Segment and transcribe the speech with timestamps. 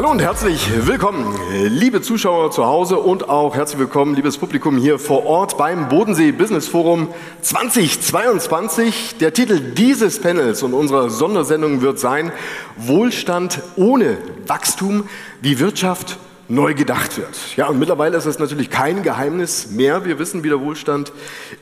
[0.00, 4.98] Hallo und herzlich willkommen, liebe Zuschauer zu Hause und auch herzlich willkommen, liebes Publikum hier
[4.98, 7.08] vor Ort beim Bodensee Business Forum
[7.42, 9.16] 2022.
[9.20, 12.32] Der Titel dieses Panels und unserer Sondersendung wird sein
[12.78, 14.16] Wohlstand ohne
[14.46, 15.06] Wachstum,
[15.42, 16.16] wie Wirtschaft
[16.48, 17.36] neu gedacht wird.
[17.58, 20.06] Ja, und mittlerweile ist es natürlich kein Geheimnis mehr.
[20.06, 21.12] Wir wissen, wie der Wohlstand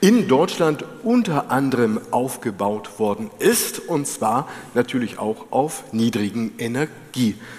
[0.00, 7.57] in Deutschland unter anderem aufgebaut worden ist, und zwar natürlich auch auf niedrigen Energiepreisen.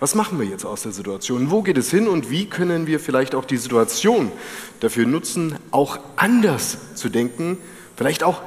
[0.00, 1.50] Was machen wir jetzt aus der Situation?
[1.50, 4.32] Wo geht es hin und wie können wir vielleicht auch die Situation
[4.80, 7.58] dafür nutzen, auch anders zu denken,
[7.96, 8.42] vielleicht auch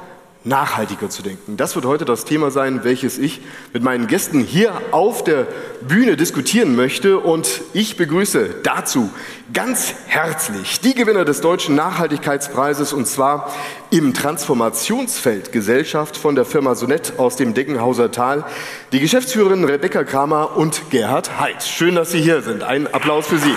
[0.46, 1.56] nachhaltiger zu denken.
[1.56, 3.40] Das wird heute das Thema sein, welches ich
[3.72, 5.46] mit meinen Gästen hier auf der
[5.86, 7.18] Bühne diskutieren möchte.
[7.18, 9.10] Und ich begrüße dazu
[9.52, 13.52] ganz herzlich die Gewinner des Deutschen Nachhaltigkeitspreises und zwar
[13.90, 18.44] im Transformationsfeld Gesellschaft von der Firma Sonett aus dem Deckenhauser Tal,
[18.92, 21.62] die Geschäftsführerin Rebecca Kramer und Gerhard Heid.
[21.62, 22.62] Schön, dass Sie hier sind.
[22.62, 23.54] Ein Applaus für Sie.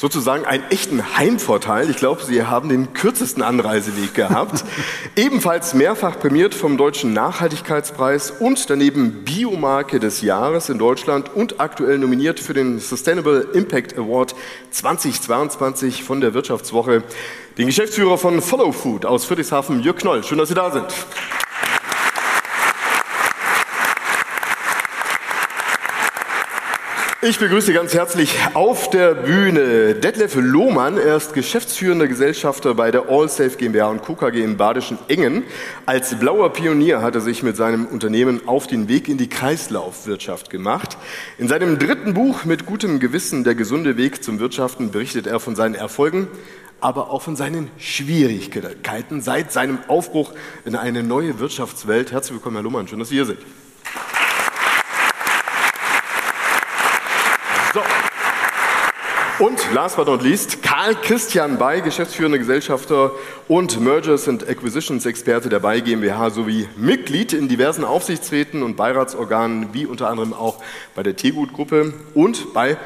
[0.00, 1.90] Sozusagen einen echten Heimvorteil.
[1.90, 4.64] Ich glaube, Sie haben den kürzesten Anreiseweg gehabt.
[5.16, 11.98] Ebenfalls mehrfach prämiert vom Deutschen Nachhaltigkeitspreis und daneben Biomarke des Jahres in Deutschland und aktuell
[11.98, 14.34] nominiert für den Sustainable Impact Award
[14.70, 17.02] 2022 von der Wirtschaftswoche.
[17.58, 20.24] Den Geschäftsführer von Follow Food aus Friedrichshafen, Jörg Knoll.
[20.24, 20.86] Schön, dass Sie da sind.
[27.22, 30.96] Ich begrüße ganz herzlich auf der Bühne Detlef Lohmann.
[30.96, 34.14] Er ist geschäftsführender Gesellschafter bei der Allsafe GmbH und Co.
[34.14, 35.42] KG im Badischen Engen.
[35.84, 40.48] Als blauer Pionier hat er sich mit seinem Unternehmen auf den Weg in die Kreislaufwirtschaft
[40.48, 40.96] gemacht.
[41.36, 45.54] In seinem dritten Buch mit gutem Gewissen Der gesunde Weg zum Wirtschaften berichtet er von
[45.54, 46.26] seinen Erfolgen,
[46.80, 50.32] aber auch von seinen Schwierigkeiten seit seinem Aufbruch
[50.64, 52.12] in eine neue Wirtschaftswelt.
[52.12, 52.88] Herzlich willkommen, Herr Lohmann.
[52.88, 53.40] Schön, dass Sie hier sind.
[59.40, 63.12] Und last but not least, Karl Christian Bay, geschäftsführender Gesellschafter
[63.48, 69.72] und Mergers and Acquisitions Experte der Bay GmbH sowie Mitglied in diversen Aufsichtsräten und Beiratsorganen,
[69.72, 70.62] wie unter anderem auch
[70.94, 72.76] bei der Tegut Gruppe und bei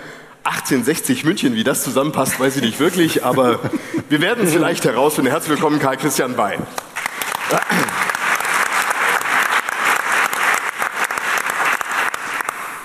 [0.44, 1.56] 1860 München.
[1.56, 3.58] Wie das zusammenpasst, weiß ich nicht wirklich, aber
[4.08, 5.32] wir werden es vielleicht herausfinden.
[5.32, 6.56] Herzlich willkommen, Karl Christian Bay.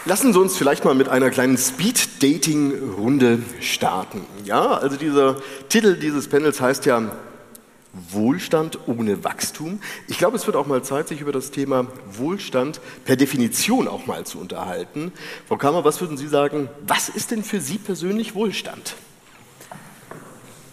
[0.09, 4.25] Lassen Sie uns vielleicht mal mit einer kleinen Speed-Dating-Runde starten.
[4.43, 5.35] Ja, also dieser
[5.69, 7.11] Titel dieses Panels heißt ja
[7.93, 9.79] Wohlstand ohne Wachstum.
[10.07, 14.07] Ich glaube, es wird auch mal Zeit, sich über das Thema Wohlstand per Definition auch
[14.07, 15.11] mal zu unterhalten.
[15.47, 18.95] Frau Kammer, was würden Sie sagen, was ist denn für Sie persönlich Wohlstand?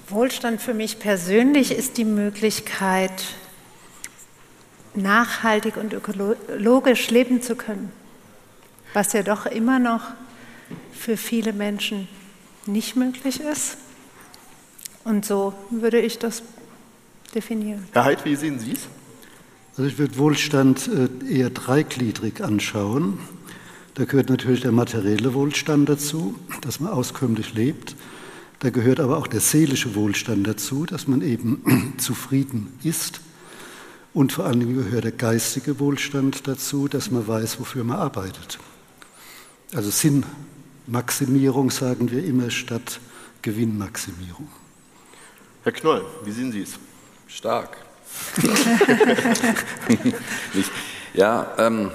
[0.08, 3.24] Wohlstand für mich persönlich ist die Möglichkeit,
[4.94, 7.92] nachhaltig und ökologisch leben zu können
[8.94, 10.02] was ja doch immer noch
[10.92, 12.08] für viele Menschen
[12.66, 13.76] nicht möglich ist.
[15.04, 16.42] Und so würde ich das
[17.34, 17.86] definieren.
[17.92, 18.88] Herr Heid, wie sehen Sie es?
[19.76, 23.18] Also ich würde Wohlstand äh, eher dreigliedrig anschauen.
[23.94, 27.94] Da gehört natürlich der materielle Wohlstand dazu, dass man auskömmlich lebt.
[28.60, 33.20] Da gehört aber auch der seelische Wohlstand dazu, dass man eben zufrieden ist.
[34.14, 38.58] Und vor allen Dingen gehört der geistige Wohlstand dazu, dass man weiß, wofür man arbeitet.
[39.74, 43.00] Also Sinnmaximierung sagen wir immer statt
[43.42, 44.48] Gewinnmaximierung.
[45.64, 46.78] Herr Knoll, wie sehen Sie es?
[47.26, 47.76] Stark.
[51.14, 51.90] ja, ähm,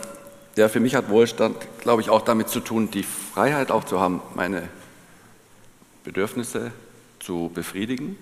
[0.58, 4.02] ja, für mich hat Wohlstand, glaube ich, auch damit zu tun, die Freiheit auch zu
[4.02, 4.68] haben, meine
[6.04, 6.72] Bedürfnisse
[7.20, 8.18] zu befriedigen.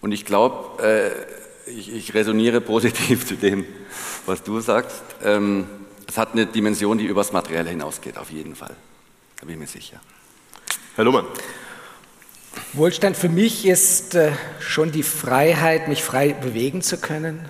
[0.00, 3.66] Und ich glaube, äh, ich, ich, resoniere positiv zu dem,
[4.24, 5.02] was du sagst.
[5.22, 5.66] Ähm,
[6.10, 8.74] es hat eine Dimension, die übers Materielle hinausgeht, auf jeden Fall.
[9.38, 10.00] Da bin ich mir sicher.
[10.96, 11.24] Herr Lohmann.
[12.72, 17.48] Wohlstand für mich ist äh, schon die Freiheit, mich frei bewegen zu können,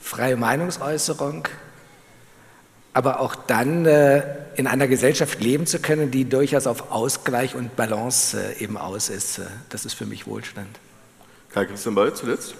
[0.00, 1.46] freie Meinungsäußerung,
[2.94, 4.24] aber auch dann äh,
[4.56, 9.08] in einer Gesellschaft leben zu können, die durchaus auf Ausgleich und Balance äh, eben aus
[9.08, 9.40] ist.
[9.68, 10.80] Das ist für mich Wohlstand.
[11.52, 12.56] Karl Christian Ball zuletzt.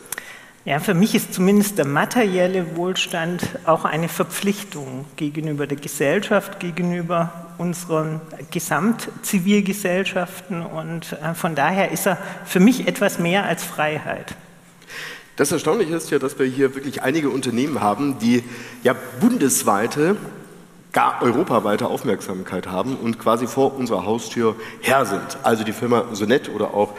[0.68, 7.32] Ja, für mich ist zumindest der materielle Wohlstand auch eine Verpflichtung gegenüber der Gesellschaft, gegenüber
[7.56, 8.20] unseren
[8.50, 14.34] Gesamtzivilgesellschaften und äh, von daher ist er für mich etwas mehr als Freiheit.
[15.36, 18.44] Das Erstaunliche ist ja, dass wir hier wirklich einige Unternehmen haben, die
[18.82, 20.18] ja bundesweite,
[20.92, 25.38] gar europaweite Aufmerksamkeit haben und quasi vor unserer Haustür her sind.
[25.44, 26.92] Also die Firma Sonet oder auch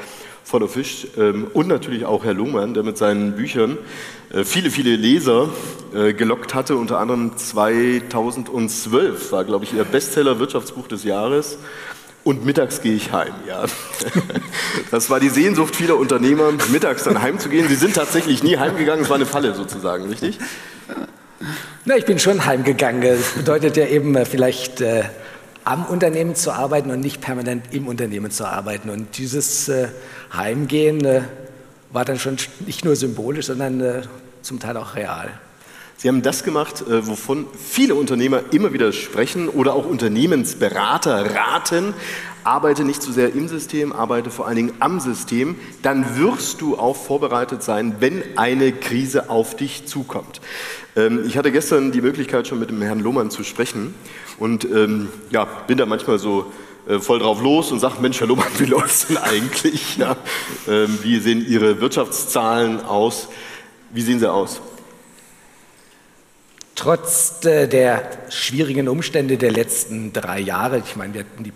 [0.49, 3.77] voller Fisch ähm, und natürlich auch Herr Lohmann, der mit seinen Büchern
[4.33, 5.49] äh, viele, viele Leser
[5.93, 6.75] äh, gelockt hatte.
[6.75, 11.59] Unter anderem 2012 war, glaube ich, Ihr Bestseller Wirtschaftsbuch des Jahres.
[12.23, 13.65] Und mittags gehe ich heim, ja.
[14.91, 17.67] Das war die Sehnsucht vieler Unternehmer, mittags dann heimzugehen.
[17.69, 20.39] Sie sind tatsächlich nie heimgegangen, es war eine Falle sozusagen, richtig?
[21.85, 23.01] Na, ich bin schon heimgegangen.
[23.01, 25.03] Das bedeutet ja eben äh, vielleicht äh,
[25.63, 28.89] am Unternehmen zu arbeiten und nicht permanent im Unternehmen zu arbeiten.
[28.89, 29.89] Und dieses äh,
[30.33, 31.21] Heimgehen äh,
[31.91, 34.01] war dann schon nicht nur symbolisch, sondern äh,
[34.41, 35.29] zum Teil auch real.
[36.01, 41.93] Sie haben das gemacht, äh, wovon viele Unternehmer immer wieder sprechen oder auch Unternehmensberater raten.
[42.45, 45.57] Arbeite nicht zu sehr im System, arbeite vor allen Dingen am System.
[45.81, 50.39] Dann wirst du auch vorbereitet sein, wenn eine Krise auf dich zukommt.
[50.95, 53.93] Ähm, ich hatte gestern die Möglichkeit, schon mit dem Herrn Lohmann zu sprechen
[54.37, 56.49] und ähm, ja, bin da manchmal so
[56.87, 59.97] äh, voll drauf los und sage, Mensch, Herr Lohmann, wie läuft es denn eigentlich?
[59.97, 60.15] Ja,
[60.65, 63.27] ähm, wie sehen Ihre Wirtschaftszahlen aus?
[63.91, 64.61] Wie sehen sie aus?
[66.79, 71.51] Trotz äh, der schwierigen Umstände der letzten drei Jahre, ich meine, wir hatten die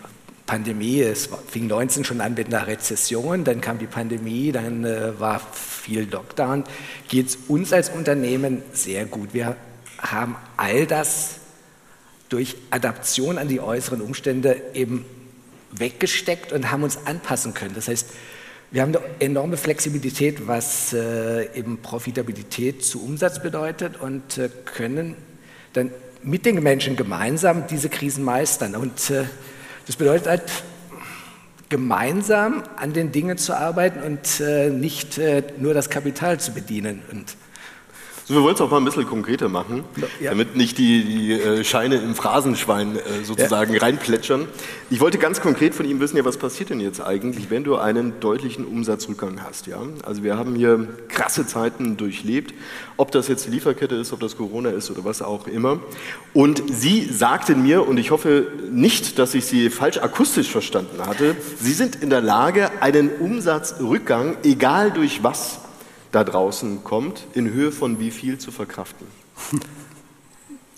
[0.45, 5.17] Pandemie, es fing 19 schon an mit einer Rezession, dann kam die Pandemie, dann äh,
[5.17, 6.65] war viel Lockdown,
[7.07, 9.33] geht es uns als Unternehmen sehr gut.
[9.33, 9.55] Wir
[9.97, 11.35] haben all das
[12.27, 15.05] durch Adaption an die äußeren Umstände eben
[15.71, 17.75] weggesteckt und haben uns anpassen können.
[17.75, 18.09] Das heißt,
[18.73, 25.13] wir haben eine enorme Flexibilität, was äh, eben Profitabilität zu Umsatz bedeutet und äh, können
[25.73, 25.91] dann
[26.23, 28.75] mit den Menschen gemeinsam diese Krisen meistern.
[28.75, 29.25] Und äh,
[29.85, 30.43] das bedeutet halt,
[31.69, 37.03] gemeinsam an den Dingen zu arbeiten und äh, nicht äh, nur das Kapital zu bedienen.
[37.11, 37.35] Und
[38.25, 39.83] so, wir wollen es auch mal ein bisschen konkreter machen,
[40.21, 40.29] ja.
[40.29, 43.81] damit nicht die, die äh, Scheine im Phrasenschwein äh, sozusagen ja.
[43.81, 44.47] reinplätschern.
[44.89, 47.75] Ich wollte ganz konkret von ihm wissen, ja, was passiert denn jetzt eigentlich, wenn du
[47.75, 49.67] einen deutlichen Umsatzrückgang hast?
[49.67, 49.79] Ja?
[50.05, 52.53] Also wir haben hier krasse Zeiten durchlebt,
[52.95, 55.79] ob das jetzt die Lieferkette ist, ob das Corona ist oder was auch immer.
[56.33, 61.35] Und Sie sagten mir, und ich hoffe nicht, dass ich Sie falsch akustisch verstanden hatte,
[61.59, 65.59] Sie sind in der Lage, einen Umsatzrückgang, egal durch was,
[66.13, 69.07] da draußen kommt, in Höhe von wie viel zu verkraften?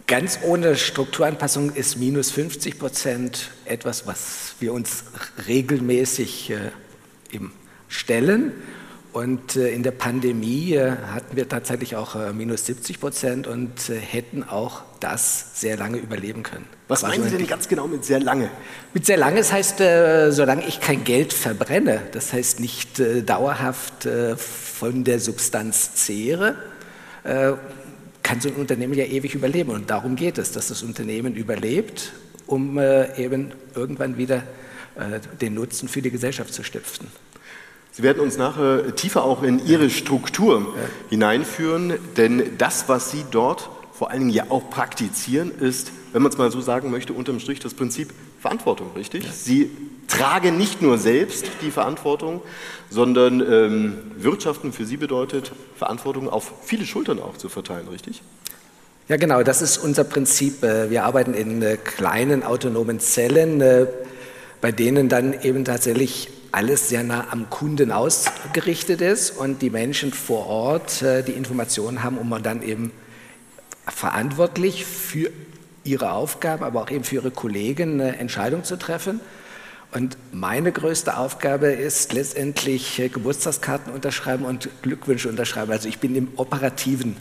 [0.07, 5.03] Ganz ohne Strukturanpassung ist minus 50 Prozent etwas, was wir uns
[5.47, 6.71] regelmäßig äh,
[7.31, 7.51] eben
[7.89, 8.53] stellen.
[9.15, 13.71] Und äh, in der Pandemie äh, hatten wir tatsächlich auch äh, minus 70 Prozent und
[13.87, 16.65] hätten auch das sehr lange überleben können.
[16.89, 18.49] Was meinen Sie denn ganz genau mit sehr lange?
[18.93, 24.07] Mit sehr lange, das heißt, solange ich kein Geld verbrenne, das heißt nicht dauerhaft
[24.37, 26.55] von der Substanz zehre,
[27.23, 29.71] kann so ein Unternehmen ja ewig überleben.
[29.71, 32.13] Und darum geht es, dass das Unternehmen überlebt,
[32.45, 32.79] um
[33.17, 34.43] eben irgendwann wieder
[35.41, 37.07] den Nutzen für die Gesellschaft zu stiften.
[37.95, 40.89] Sie werden uns nachher tiefer auch in Ihre Struktur ja.
[41.09, 46.29] hineinführen, denn das, was Sie dort vor allen Dingen ja auch praktizieren, ist, wenn man
[46.29, 49.23] es mal so sagen möchte, unterm Strich das Prinzip Verantwortung, richtig?
[49.23, 49.31] Ja.
[49.31, 49.71] Sie
[50.09, 52.41] tragen nicht nur selbst die Verantwortung,
[52.89, 58.21] sondern ähm, Wirtschaften für Sie bedeutet, Verantwortung auf viele Schultern auch zu verteilen, richtig?
[59.07, 60.65] Ja, genau, das ist unser Prinzip.
[60.65, 63.87] Äh, wir arbeiten in äh, kleinen autonomen Zellen, äh,
[64.59, 70.13] bei denen dann eben tatsächlich alles sehr nah am Kunden ausgerichtet ist und die Menschen
[70.13, 72.91] vor Ort äh, die Informationen haben, um dann eben
[73.87, 75.31] verantwortlich für
[75.83, 79.19] ihre Aufgabe, aber auch eben für ihre Kollegen eine Entscheidung zu treffen.
[79.91, 85.73] Und meine größte Aufgabe ist letztendlich äh, Geburtstagskarten unterschreiben und Glückwünsche unterschreiben.
[85.73, 87.17] Also ich bin im operativen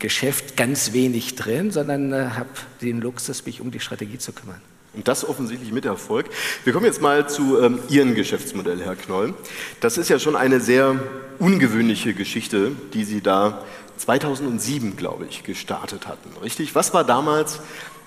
[0.00, 2.50] Geschäft ganz wenig drin, sondern äh, habe
[2.82, 4.60] den Luxus, mich um die Strategie zu kümmern.
[4.96, 6.26] Und das offensichtlich mit Erfolg.
[6.64, 9.34] Wir kommen jetzt mal zu ähm, Ihrem Geschäftsmodell, Herr Knoll.
[9.80, 10.96] Das ist ja schon eine sehr
[11.38, 13.64] ungewöhnliche Geschichte, die Sie da
[13.96, 16.30] 2007, glaube ich, gestartet hatten.
[16.42, 16.74] Richtig?
[16.74, 17.60] Was war damals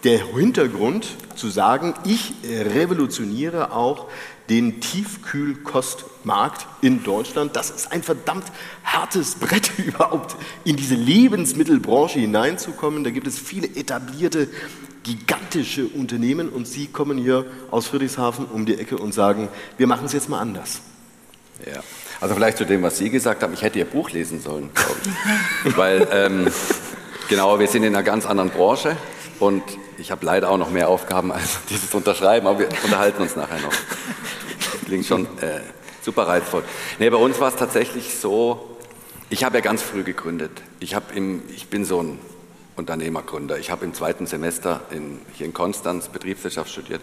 [0.04, 4.08] der Hintergrund zu sagen, ich revolutioniere auch
[4.50, 7.56] den Tiefkühlkostmarkt in Deutschland.
[7.56, 8.46] Das ist ein verdammt
[8.84, 13.04] hartes Brett überhaupt in diese Lebensmittelbranche hineinzukommen.
[13.04, 14.48] Da gibt es viele etablierte
[15.08, 19.48] gigantische Unternehmen und Sie kommen hier aus Friedrichshafen um die Ecke und sagen,
[19.78, 20.82] wir machen es jetzt mal anders.
[21.66, 21.82] Ja,
[22.20, 24.96] also vielleicht zu dem, was Sie gesagt haben, ich hätte Ihr Buch lesen sollen, glaube
[25.64, 25.78] ich.
[25.78, 26.48] Weil, ähm,
[27.30, 28.98] genau, wir sind in einer ganz anderen Branche
[29.40, 29.64] und
[29.98, 33.62] ich habe leider auch noch mehr Aufgaben als dieses Unterschreiben, aber wir unterhalten uns nachher
[33.62, 33.74] noch.
[34.86, 35.62] Klingt schon äh,
[36.02, 36.64] super reizvoll.
[37.00, 38.78] Nee, bei uns war es tatsächlich so,
[39.30, 40.52] ich habe ja ganz früh gegründet.
[40.82, 42.20] Ich, im, ich bin so ein
[42.78, 43.58] Unternehmergründer.
[43.58, 47.02] Ich habe im zweiten Semester in, hier in Konstanz Betriebswirtschaft studiert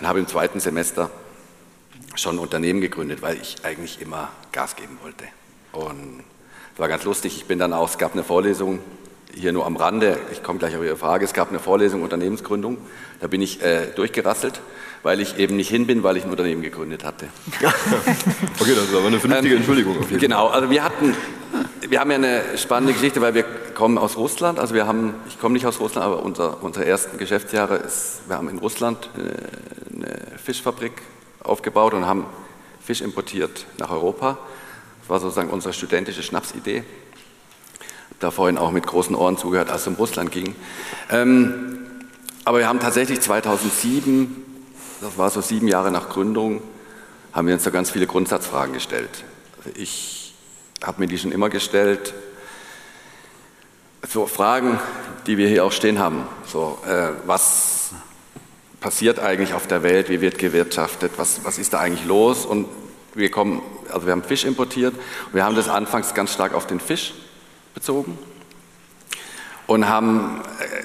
[0.00, 1.10] und habe im zweiten Semester
[2.16, 5.24] schon ein Unternehmen gegründet, weil ich eigentlich immer Gas geben wollte.
[5.72, 6.22] Und
[6.74, 8.80] es war ganz lustig, ich bin dann auch, es gab eine Vorlesung,
[9.34, 12.78] hier nur am Rande, ich komme gleich auf Ihre Frage, es gab eine Vorlesung Unternehmensgründung,
[13.20, 14.60] da bin ich äh, durchgerasselt,
[15.02, 17.28] weil ich eben nicht hin bin, weil ich ein Unternehmen gegründet hatte.
[18.60, 19.98] okay, das ist aber eine vernünftige ähm, Entschuldigung.
[19.98, 21.14] Auf jeden genau, also wir hatten,
[21.86, 23.44] wir haben ja eine spannende Geschichte, weil wir
[23.76, 27.18] kommen aus Russland, also wir haben, ich komme nicht aus Russland, aber unser, unsere ersten
[27.18, 29.34] Geschäftsjahre ist, wir haben in Russland eine, äh,
[29.94, 30.92] eine Fischfabrik
[31.44, 32.24] aufgebaut und haben
[32.80, 34.38] Fisch importiert nach Europa.
[35.00, 36.84] Das war sozusagen unsere studentische Schnapsidee.
[38.18, 40.54] Da vorhin auch mit großen Ohren zugehört, als es um Russland ging.
[41.10, 41.86] Ähm,
[42.46, 44.42] aber wir haben tatsächlich 2007,
[45.02, 46.62] das war so sieben Jahre nach Gründung,
[47.34, 49.24] haben wir uns da ganz viele Grundsatzfragen gestellt.
[49.58, 50.34] Also ich
[50.82, 52.14] habe mir die schon immer gestellt.
[54.08, 54.78] So Fragen,
[55.26, 56.26] die wir hier auch stehen haben.
[56.46, 57.90] So, äh, was
[58.80, 60.08] passiert eigentlich auf der Welt?
[60.08, 61.12] Wie wird gewirtschaftet?
[61.16, 62.46] Was, was ist da eigentlich los?
[62.46, 62.68] Und
[63.14, 64.94] wir kommen, also wir haben Fisch importiert.
[65.32, 67.14] Wir haben das anfangs ganz stark auf den Fisch
[67.74, 68.16] bezogen
[69.66, 70.40] und haben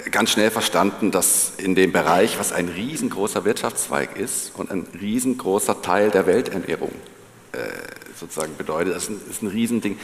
[0.06, 4.88] äh, ganz schnell verstanden, dass in dem Bereich, was ein riesengroßer Wirtschaftszweig ist und ein
[5.00, 6.92] riesengroßer Teil der Welternährung
[7.52, 7.58] äh,
[8.20, 10.00] sozusagen bedeutet, das ist ein, ist ein Riesending,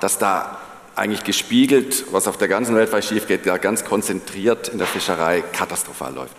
[0.00, 0.60] dass da
[0.96, 5.42] eigentlich gespiegelt, was auf der ganzen Welt schief geht, da ganz konzentriert in der Fischerei
[5.52, 6.36] katastrophal läuft.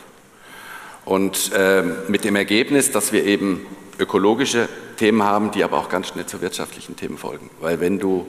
[1.06, 3.66] Und äh, mit dem Ergebnis, dass wir eben
[3.98, 7.50] ökologische Themen haben, die aber auch ganz schnell zu wirtschaftlichen Themen folgen.
[7.60, 8.28] Weil wenn du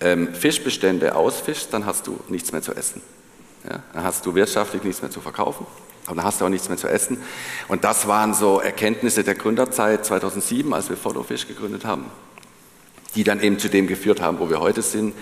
[0.00, 3.02] ähm, Fischbestände ausfischst, dann hast du nichts mehr zu essen.
[3.68, 3.82] Ja?
[3.92, 5.66] Dann hast du wirtschaftlich nichts mehr zu verkaufen,
[6.06, 7.18] aber dann hast du auch nichts mehr zu essen.
[7.68, 12.06] Und das waren so Erkenntnisse der Gründerzeit 2007, als wir Follow Fish gegründet haben,
[13.16, 15.14] die dann eben zu dem geführt haben, wo wir heute sind.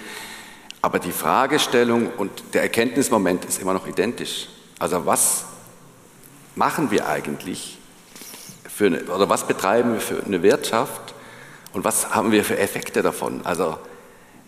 [0.83, 4.49] Aber die Fragestellung und der Erkenntnismoment ist immer noch identisch.
[4.79, 5.45] Also was
[6.57, 7.79] machen wir eigentlich
[8.69, 11.15] für eine, oder was betreiben wir für eine Wirtschaft
[11.73, 13.41] und was haben wir für Effekte davon?
[13.45, 13.79] Also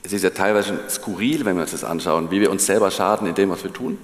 [0.03, 3.27] es ist ja teilweise skurril, wenn wir uns das anschauen, wie wir uns selber schaden
[3.27, 3.99] in dem, was wir tun.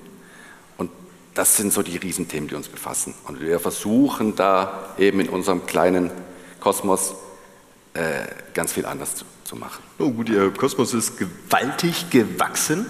[0.78, 0.90] Und
[1.34, 3.14] das sind so die Riesenthemen, die uns befassen.
[3.24, 6.10] Und wir versuchen da eben in unserem kleinen
[6.60, 7.14] Kosmos
[7.94, 9.82] äh, ganz viel anders zu, zu machen.
[9.98, 12.86] Oh, gut, Ihr Kosmos ist gewaltig gewachsen.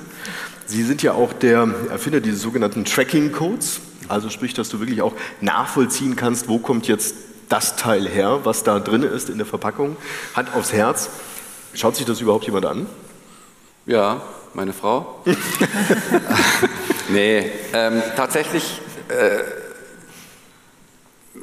[0.66, 3.80] Sie sind ja auch der Erfinder dieses sogenannten Tracking-Codes.
[4.08, 7.16] Also sprich, dass du wirklich auch nachvollziehen kannst, wo kommt jetzt
[7.48, 9.96] das Teil her, was da drin ist in der Verpackung.
[10.34, 11.10] Hand aufs Herz.
[11.74, 12.86] Schaut sich das überhaupt jemand an?
[13.86, 14.22] Ja,
[14.54, 15.20] meine Frau.
[17.08, 19.40] nee, ähm, tatsächlich, äh,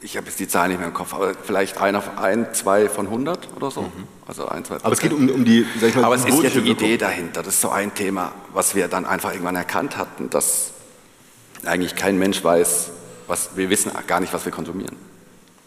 [0.02, 2.90] ich habe jetzt die Zahl nicht mehr im Kopf, aber vielleicht ein auf ein, zwei
[2.90, 3.82] von 100 oder so.
[3.82, 4.08] Mhm.
[4.28, 6.44] Also ein, zwei Aber es geht um, um die, sag ich mal, Aber es ist
[6.44, 7.42] ja die Idee dahinter.
[7.42, 10.72] Das ist so ein Thema, was wir dann einfach irgendwann erkannt hatten, dass
[11.66, 12.92] eigentlich kein Mensch weiß,
[13.28, 14.96] was wir wissen gar nicht, was wir konsumieren.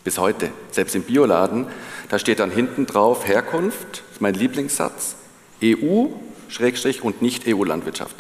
[0.05, 0.50] Bis heute.
[0.71, 1.67] Selbst im Bioladen,
[2.09, 5.17] da steht dann hinten drauf Herkunft, das ist mein Lieblingssatz,
[5.62, 6.07] EU,
[6.49, 8.17] Schrägstrich und nicht EU-Landwirtschaft.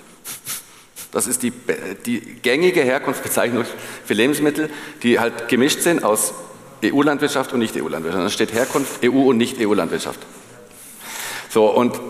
[1.12, 1.52] Das ist die,
[2.06, 3.64] die gängige Herkunftsbezeichnung
[4.04, 4.70] für Lebensmittel,
[5.02, 6.32] die halt gemischt sind aus
[6.84, 8.24] EU-Landwirtschaft und nicht EU-Landwirtschaft.
[8.24, 10.20] Da steht Herkunft EU und nicht EU-Landwirtschaft.
[11.48, 12.00] So, und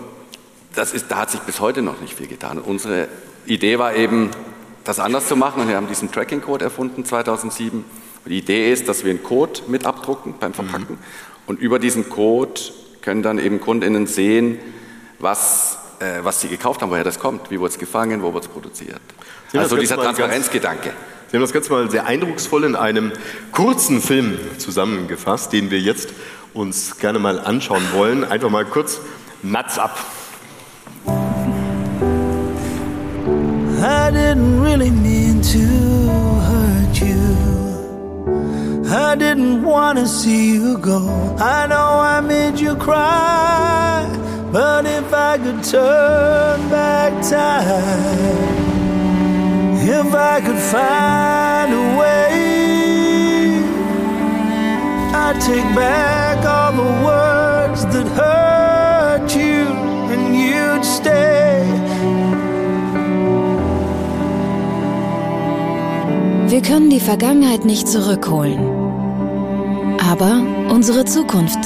[0.73, 2.57] das ist, da hat sich bis heute noch nicht viel getan.
[2.59, 3.07] unsere
[3.45, 4.31] Idee war eben,
[4.85, 7.85] das anders zu machen und wir haben diesen Tracking-Code erfunden 2007
[8.25, 10.99] die Idee ist, dass wir einen Code mit abdrucken beim Verpacken mhm.
[11.47, 12.61] und über diesen Code
[13.01, 14.59] können dann eben KundInnen sehen,
[15.19, 18.45] was, äh, was sie gekauft haben, woher das kommt, wie wurde es gefangen, wo wurde
[18.45, 19.01] es produziert.
[19.53, 20.91] Also dieser Transparenzgedanke.
[21.29, 23.11] Sie haben das Ganze mal sehr eindrucksvoll in einem
[23.51, 26.09] kurzen Film zusammengefasst, den wir jetzt
[26.53, 28.23] uns gerne mal anschauen wollen.
[28.23, 28.99] Einfach mal kurz
[29.41, 29.97] Nuts ab.
[33.85, 35.93] I didn't really mean to
[39.13, 41.07] I didn't want to see you go.
[41.39, 43.92] I know I made you cry.
[44.53, 48.37] But if I could turn back time,
[49.81, 52.27] if I could find a way,
[55.23, 59.65] I'd take back all the words that hurt you
[60.13, 61.65] and you'd stay.
[66.47, 68.59] Wir können die Vergangenheit nicht zurückholen.
[70.11, 71.57] Aber unsere Zukunft.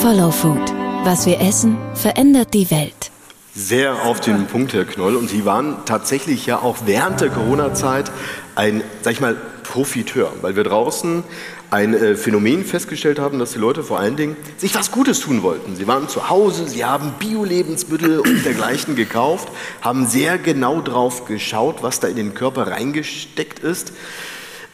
[0.00, 0.73] Follow Food.
[1.04, 3.10] Was wir essen, verändert die Welt.
[3.54, 5.16] Sehr auf den Punkt, Herr Knoll.
[5.16, 8.10] Und Sie waren tatsächlich ja auch während der Corona-Zeit
[8.54, 11.22] ein, sag ich mal, Profiteur, weil wir draußen
[11.70, 15.42] ein äh, Phänomen festgestellt haben, dass die Leute vor allen Dingen sich was Gutes tun
[15.42, 15.76] wollten.
[15.76, 19.48] Sie waren zu Hause, sie haben Bio-Lebensmittel und dergleichen gekauft,
[19.82, 23.92] haben sehr genau drauf geschaut, was da in den Körper reingesteckt ist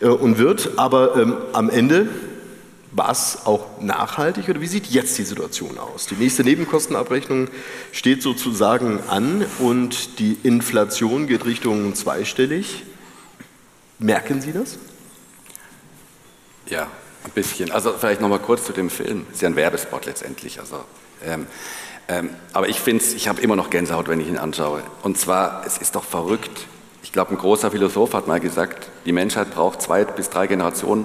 [0.01, 2.09] äh, und wird, aber ähm, am Ende
[2.93, 6.07] War es auch nachhaltig oder wie sieht jetzt die Situation aus?
[6.07, 7.49] Die nächste Nebenkostenabrechnung
[7.93, 12.83] steht sozusagen an und die Inflation geht Richtung zweistellig.
[14.01, 14.79] Merken Sie das?
[16.67, 16.89] Ja,
[17.25, 17.71] ein bisschen.
[17.71, 19.25] Also vielleicht noch mal kurz zu dem Film.
[19.33, 20.59] Ist ja ein Werbespot letztendlich.
[20.59, 20.83] Also,
[21.25, 21.47] ähm,
[22.09, 24.83] ähm, aber ich finde ich habe immer noch Gänsehaut, wenn ich ihn anschaue.
[25.03, 26.67] Und zwar, es ist doch verrückt.
[27.05, 31.05] Ich glaube, ein großer Philosoph hat mal gesagt, die Menschheit braucht zwei bis drei Generationen,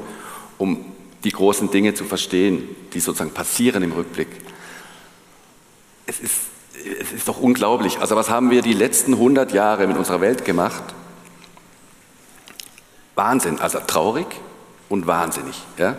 [0.58, 0.95] um
[1.26, 4.28] die großen Dinge zu verstehen, die sozusagen passieren im Rückblick.
[6.06, 6.36] Es ist,
[7.02, 8.00] es ist doch unglaublich.
[8.00, 10.84] Also was haben wir die letzten 100 Jahre mit unserer Welt gemacht?
[13.16, 14.28] Wahnsinn, also traurig
[14.88, 15.60] und wahnsinnig.
[15.78, 15.98] Ja?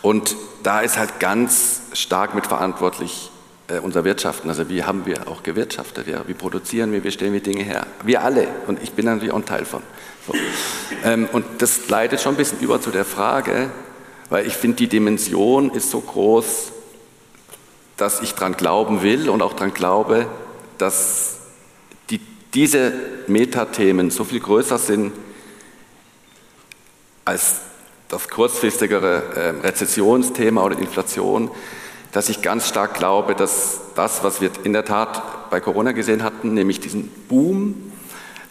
[0.00, 3.30] Und da ist halt ganz stark mitverantwortlich
[3.68, 4.48] äh, unser Wirtschaften.
[4.48, 6.06] Also wie haben wir auch gewirtschaftet?
[6.06, 6.22] Ja?
[6.26, 7.04] Wie produzieren wir?
[7.04, 7.86] Wie stellen wir Dinge her?
[8.02, 8.48] Wir alle.
[8.66, 9.82] Und ich bin natürlich auch ein Teil von.
[10.26, 10.32] So.
[11.04, 13.70] Ähm, und das leitet schon ein bisschen über zu der Frage,
[14.30, 16.72] weil ich finde, die Dimension ist so groß,
[17.96, 20.26] dass ich daran glauben will und auch daran glaube,
[20.78, 21.38] dass
[22.10, 22.20] die,
[22.54, 22.92] diese
[23.26, 25.12] Metathemen so viel größer sind
[27.24, 27.60] als
[28.08, 31.50] das kurzfristigere äh, Rezessionsthema oder Inflation,
[32.12, 36.22] dass ich ganz stark glaube, dass das, was wir in der Tat bei Corona gesehen
[36.22, 37.92] hatten, nämlich diesen Boom,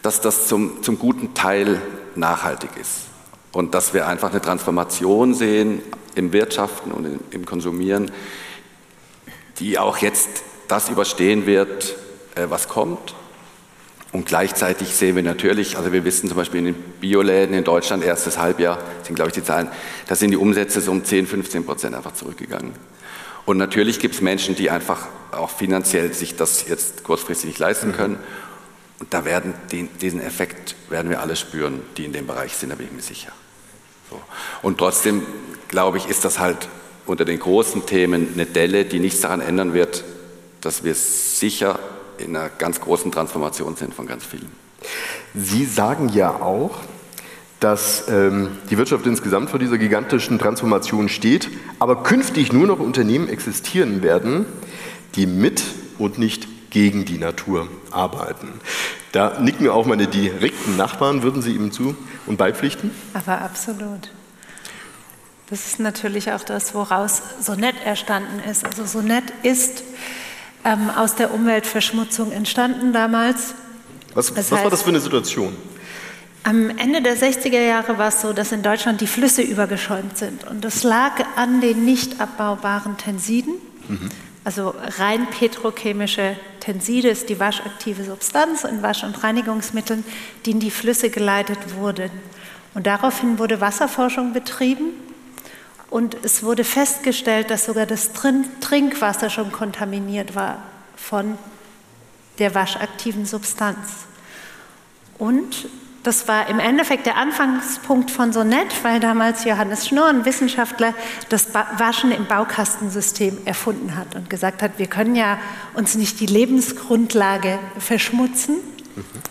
[0.02, 1.80] dass das zum, zum guten Teil
[2.14, 3.13] nachhaltig ist
[3.54, 5.80] und dass wir einfach eine Transformation sehen
[6.14, 8.10] im Wirtschaften und im, Konsumieren,
[9.58, 11.94] die auch jetzt das überstehen wird,
[12.34, 13.14] äh, was kommt.
[14.12, 18.04] Und gleichzeitig sehen wir natürlich, also wir wissen zum Beispiel in den Bioläden in Deutschland,
[18.04, 19.68] erstes Halbjahr, sind glaube ich die Zahlen,
[20.08, 22.72] da sind die Umsätze so um 10, 15 Prozent einfach zurückgegangen.
[23.46, 27.88] Und natürlich gibt es Menschen, die einfach auch finanziell sich das jetzt kurzfristig nicht leisten
[27.88, 27.92] mhm.
[27.92, 28.18] können.
[29.00, 32.70] Und da werden den, diesen Effekt werden wir alle spüren, die in dem Bereich sind,
[32.70, 33.32] da bin ich mir sicher.
[34.14, 34.20] So.
[34.62, 35.22] Und trotzdem,
[35.68, 36.68] glaube ich, ist das halt
[37.06, 40.04] unter den großen Themen eine Delle, die nichts daran ändern wird,
[40.60, 41.78] dass wir sicher
[42.18, 44.50] in einer ganz großen Transformation sind von ganz vielen.
[45.34, 46.78] Sie sagen ja auch,
[47.60, 53.28] dass ähm, die Wirtschaft insgesamt vor dieser gigantischen Transformation steht, aber künftig nur noch Unternehmen
[53.28, 54.46] existieren werden,
[55.16, 55.62] die mit
[55.98, 58.60] und nicht gegen die Natur arbeiten.
[59.14, 61.22] Da nicken mir auch meine direkten Nachbarn.
[61.22, 61.94] Würden Sie ihm zu
[62.26, 62.90] und beipflichten?
[63.14, 64.10] Aber absolut.
[65.48, 68.64] Das ist natürlich auch das, woraus Sonett erstanden ist.
[68.64, 69.84] Also Sonett ist
[70.64, 73.54] ähm, aus der Umweltverschmutzung entstanden damals.
[74.14, 75.54] Was, was war das für eine Situation?
[76.42, 80.42] Am Ende der 60er Jahre war es so, dass in Deutschland die Flüsse übergeschäumt sind.
[80.42, 83.54] Und das lag an den nicht abbaubaren Tensiden.
[83.86, 84.08] Mhm.
[84.44, 90.04] Also rein petrochemische Tenside ist die waschaktive Substanz in Wasch- und Reinigungsmitteln,
[90.44, 92.10] die in die Flüsse geleitet wurden.
[92.74, 94.90] Und daraufhin wurde Wasserforschung betrieben
[95.88, 100.62] und es wurde festgestellt, dass sogar das Trinkwasser schon kontaminiert war
[100.96, 101.38] von
[102.38, 104.06] der waschaktiven Substanz.
[105.18, 105.68] Und
[106.04, 110.92] das war im Endeffekt der Anfangspunkt von Sonett, weil damals Johannes Schnurr, ein Wissenschaftler,
[111.30, 115.38] das Waschen im Baukastensystem erfunden hat und gesagt hat, wir können ja
[115.72, 118.56] uns nicht die Lebensgrundlage verschmutzen.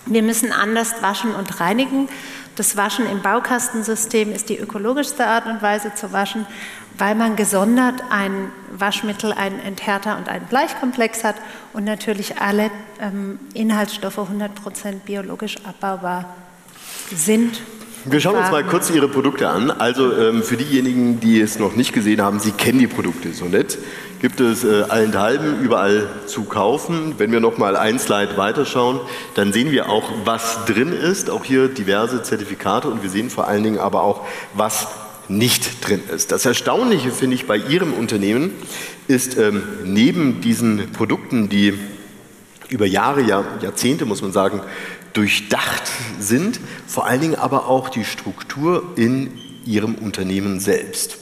[0.07, 2.09] Wir müssen anders waschen und reinigen.
[2.55, 6.47] Das Waschen im Baukastensystem ist die ökologischste Art und Weise zu waschen,
[6.97, 11.35] weil man gesondert ein Waschmittel, einen Enthärter und einen Bleichkomplex hat
[11.73, 16.25] und natürlich alle ähm, Inhaltsstoffe 100% biologisch abbaubar
[17.15, 17.61] sind.
[18.05, 19.71] Wir schauen uns mal kurz Ihre Produkte an.
[19.71, 23.45] Also ähm, für diejenigen, die es noch nicht gesehen haben, Sie kennen die Produkte so
[23.45, 23.77] nett.
[24.21, 27.15] Gibt es äh, allenthalben überall zu kaufen.
[27.17, 28.99] Wenn wir noch mal ein Slide weiterschauen,
[29.35, 31.29] dann sehen wir auch, was drin ist.
[31.29, 34.87] Auch hier diverse Zertifikate und wir sehen vor allen Dingen aber auch, was
[35.29, 36.33] nicht drin ist.
[36.33, 38.51] Das Erstaunliche finde ich bei Ihrem Unternehmen
[39.07, 41.73] ist ähm, neben diesen Produkten, die
[42.69, 44.61] über Jahre, Jahr, Jahrzehnte muss man sagen,
[45.13, 45.83] durchdacht
[46.19, 49.31] sind, vor allen Dingen aber auch die Struktur in
[49.65, 51.17] ihrem Unternehmen selbst.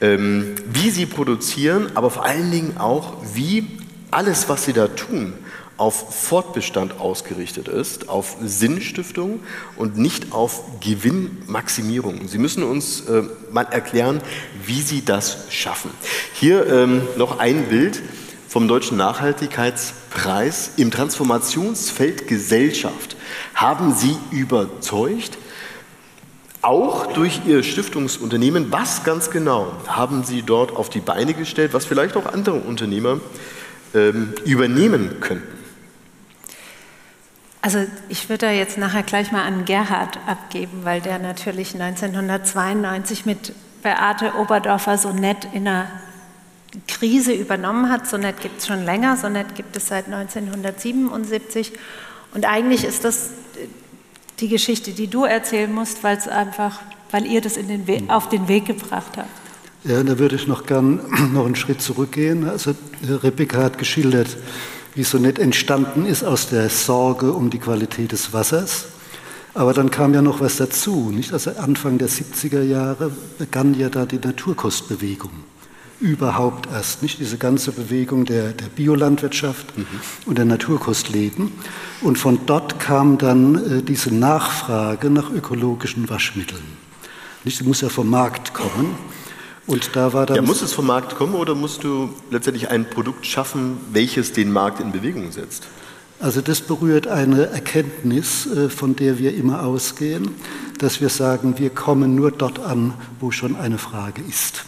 [0.00, 3.66] Ähm, wie sie produzieren, aber vor allen Dingen auch, wie
[4.10, 5.32] alles, was sie da tun,
[5.78, 9.40] auf Fortbestand ausgerichtet ist, auf Sinnstiftung
[9.76, 12.26] und nicht auf Gewinnmaximierung.
[12.26, 14.20] Sie müssen uns äh, mal erklären,
[14.66, 15.90] wie Sie das schaffen.
[16.34, 18.02] Hier ähm, noch ein Bild
[18.58, 23.16] vom Deutschen Nachhaltigkeitspreis im Transformationsfeld Gesellschaft
[23.54, 25.38] haben Sie überzeugt,
[26.60, 28.72] auch durch Ihr Stiftungsunternehmen.
[28.72, 33.20] Was ganz genau haben Sie dort auf die Beine gestellt, was vielleicht auch andere Unternehmer
[33.94, 35.56] ähm, übernehmen könnten?
[37.62, 43.24] Also ich würde da jetzt nachher gleich mal an Gerhard abgeben, weil der natürlich 1992
[43.24, 43.52] mit
[43.84, 45.86] Beate Oberdorfer so nett in einer
[46.86, 48.06] Krise übernommen hat.
[48.06, 51.72] So nett gibt es schon länger, so nett gibt es seit 1977.
[52.34, 53.30] Und eigentlich ist das
[54.40, 58.48] die Geschichte, die du erzählen musst, weil es einfach, weil ihr das den auf den
[58.48, 59.28] Weg gebracht habt.
[59.84, 61.00] Ja, da würde ich noch gern
[61.32, 62.48] noch einen Schritt zurückgehen.
[62.48, 64.36] Also Rebecca hat geschildert,
[64.94, 68.86] wie so nett entstanden ist aus der Sorge um die Qualität des Wassers.
[69.54, 71.10] Aber dann kam ja noch was dazu.
[71.10, 71.32] Nicht?
[71.32, 75.30] Also Anfang der 70er Jahre begann ja da die Naturkostbewegung.
[76.00, 79.86] Überhaupt erst, nicht diese ganze Bewegung der, der Biolandwirtschaft mhm.
[80.26, 81.50] und der Naturkostläden.
[82.02, 86.62] Und von dort kam dann äh, diese Nachfrage nach ökologischen Waschmitteln.
[87.42, 88.94] Nicht, sie muss ja vom Markt kommen.
[89.66, 92.88] Und da war dann ja, muss es vom Markt kommen oder musst du letztendlich ein
[92.88, 95.64] Produkt schaffen, welches den Markt in Bewegung setzt?
[96.20, 100.30] Also das berührt eine Erkenntnis, äh, von der wir immer ausgehen,
[100.78, 104.64] dass wir sagen, wir kommen nur dort an, wo schon eine Frage ist.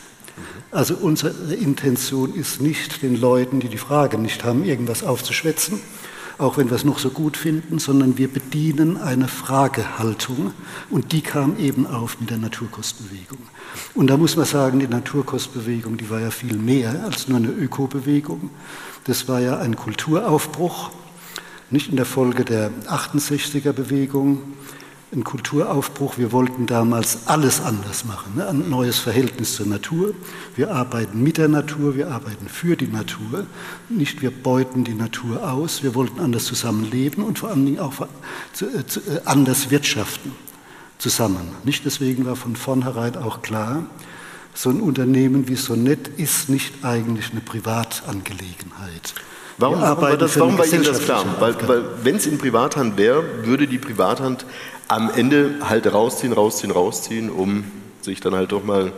[0.72, 5.80] Also unsere Intention ist nicht, den Leuten, die die Frage nicht haben, irgendwas aufzuschwätzen,
[6.38, 10.52] auch wenn wir es noch so gut finden, sondern wir bedienen eine Fragehaltung
[10.88, 13.38] und die kam eben auf mit der Naturkostbewegung.
[13.94, 17.48] Und da muss man sagen, die Naturkostbewegung, die war ja viel mehr als nur eine
[17.48, 18.50] Ökobewegung.
[19.04, 20.92] Das war ja ein Kulturaufbruch
[21.70, 24.42] nicht in der Folge der 68er Bewegung,
[25.12, 26.18] ein Kulturaufbruch.
[26.18, 28.48] Wir wollten damals alles anders machen, ne?
[28.48, 30.14] ein neues Verhältnis zur Natur.
[30.54, 33.46] Wir arbeiten mit der Natur, wir arbeiten für die Natur.
[33.88, 37.92] Nicht wir beuten die Natur aus, wir wollten anders zusammenleben und vor allen Dingen auch
[38.00, 40.32] äh, äh, anders wirtschaften
[40.98, 41.48] zusammen.
[41.64, 43.84] Nicht deswegen war von vornherein auch klar,
[44.54, 49.14] so ein Unternehmen wie Sonett ist nicht eigentlich eine Privatangelegenheit.
[49.58, 51.24] Warum, warum war, das, warum war Ihnen das klar?
[51.38, 54.46] Weil, weil wenn es in Privathand wäre, würde die Privathand
[54.90, 57.64] am Ende halt rausziehen, rausziehen, rausziehen, um
[58.02, 58.92] sich dann halt doch mal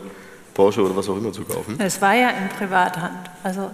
[0.53, 1.75] Porsche oder was auch immer zu kaufen.
[1.79, 3.29] Es war ja in Privathand.
[3.43, 3.71] Also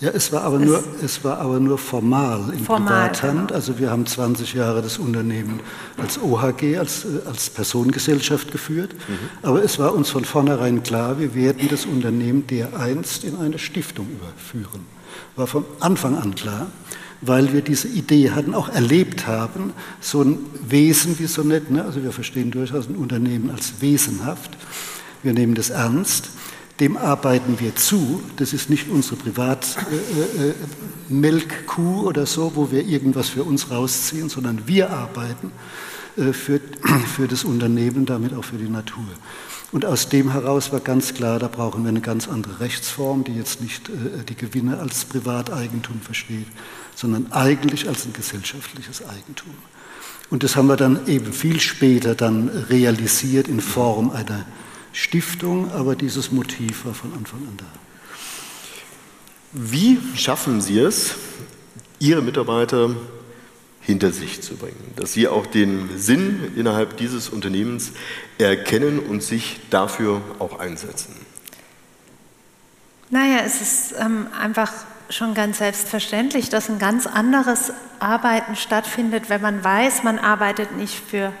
[0.00, 3.48] ja, es war aber, es nur, es war aber nur formal in formal, Privathand.
[3.48, 3.54] Genau.
[3.54, 5.60] Also wir haben 20 Jahre das Unternehmen
[5.96, 8.94] als OHG, als, als Personengesellschaft geführt.
[8.94, 9.18] Mhm.
[9.42, 14.08] Aber es war uns von vornherein klar, wir werden das Unternehmen dereinst in eine Stiftung
[14.08, 14.84] überführen
[15.36, 16.66] war von Anfang an klar,
[17.22, 21.84] weil wir diese Idee hatten, auch erlebt haben, so ein Wesen wie so nett, ne?
[21.84, 24.50] also wir verstehen durchaus ein Unternehmen als wesenhaft,
[25.22, 26.30] wir nehmen das ernst,
[26.80, 32.84] dem arbeiten wir zu, das ist nicht unsere Privatmelkkuh äh, äh, oder so, wo wir
[32.84, 35.52] irgendwas für uns rausziehen, sondern wir arbeiten
[36.16, 36.60] äh, für,
[37.14, 39.04] für das Unternehmen, damit auch für die Natur.
[39.72, 43.34] Und aus dem heraus war ganz klar, da brauchen wir eine ganz andere Rechtsform, die
[43.34, 46.46] jetzt nicht äh, die Gewinne als Privateigentum versteht,
[46.94, 49.54] sondern eigentlich als ein gesellschaftliches Eigentum.
[50.28, 54.44] Und das haben wir dann eben viel später dann realisiert in Form einer
[54.92, 57.64] Stiftung, aber dieses Motiv war von Anfang an da.
[59.52, 61.14] Wie schaffen Sie es,
[61.98, 62.90] Ihre Mitarbeiter
[63.82, 67.92] hinter sich zu bringen, dass sie auch den Sinn innerhalb dieses Unternehmens
[68.38, 71.14] erkennen und sich dafür auch einsetzen.
[73.10, 74.72] Naja, es ist ähm, einfach
[75.10, 80.94] schon ganz selbstverständlich, dass ein ganz anderes Arbeiten stattfindet, wenn man weiß, man arbeitet nicht
[80.94, 81.32] für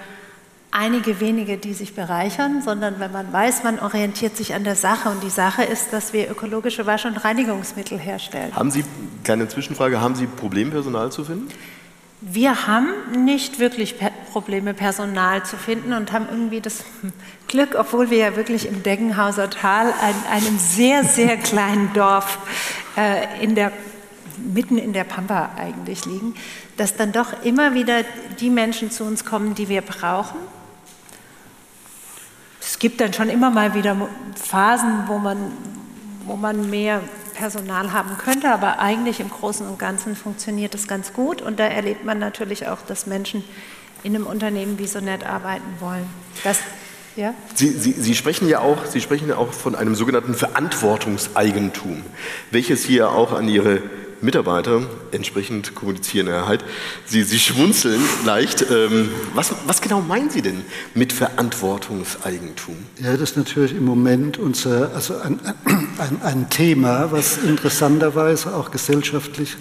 [0.72, 5.10] einige wenige, die sich bereichern, sondern wenn man weiß, man orientiert sich an der Sache
[5.10, 8.54] und die Sache ist, dass wir ökologische Wasch- und Reinigungsmittel herstellen.
[8.56, 8.84] Haben Sie,
[9.22, 11.48] kleine Zwischenfrage, haben Sie Problempersonal zu finden?
[12.24, 13.96] Wir haben nicht wirklich
[14.30, 16.84] Probleme, Personal zu finden und haben irgendwie das
[17.48, 22.38] Glück, obwohl wir ja wirklich im Deggenhauser Tal, ein, einem sehr, sehr kleinen Dorf
[22.96, 23.72] äh, in der,
[24.36, 26.36] mitten in der Pampa eigentlich liegen,
[26.76, 28.04] dass dann doch immer wieder
[28.38, 30.38] die Menschen zu uns kommen, die wir brauchen.
[32.60, 33.96] Es gibt dann schon immer mal wieder
[34.36, 35.50] Phasen, wo man,
[36.24, 37.00] wo man mehr
[37.34, 41.64] Personal haben könnte, aber eigentlich im Großen und Ganzen funktioniert es ganz gut und da
[41.64, 43.44] erlebt man natürlich auch, dass Menschen
[44.02, 46.06] in einem Unternehmen wie so nett arbeiten wollen.
[46.44, 46.58] Das,
[47.16, 47.34] ja?
[47.54, 52.02] Sie, Sie, Sie, sprechen ja auch, Sie sprechen ja auch von einem sogenannten Verantwortungseigentum,
[52.50, 53.82] welches hier auch an Ihre
[54.22, 56.28] Mitarbeiter entsprechend kommunizieren.
[56.28, 56.64] Ja, halt,
[57.06, 58.64] Sie, Sie schmunzeln leicht.
[58.70, 60.62] Ähm, was, was genau meinen Sie denn
[60.94, 62.76] mit Verantwortungseigentum?
[63.00, 65.40] Ja, das ist natürlich im Moment unser, also ein,
[65.98, 69.56] ein, ein Thema, was interessanterweise auch gesellschaftlich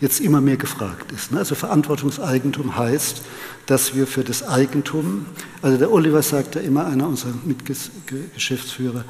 [0.00, 1.32] jetzt immer mehr gefragt ist.
[1.32, 1.38] Ne?
[1.38, 3.22] Also Verantwortungseigentum heißt,
[3.66, 5.26] dass wir für das Eigentum,
[5.60, 9.04] also der Oliver sagt ja immer, einer unserer Mitgeschäftsführer,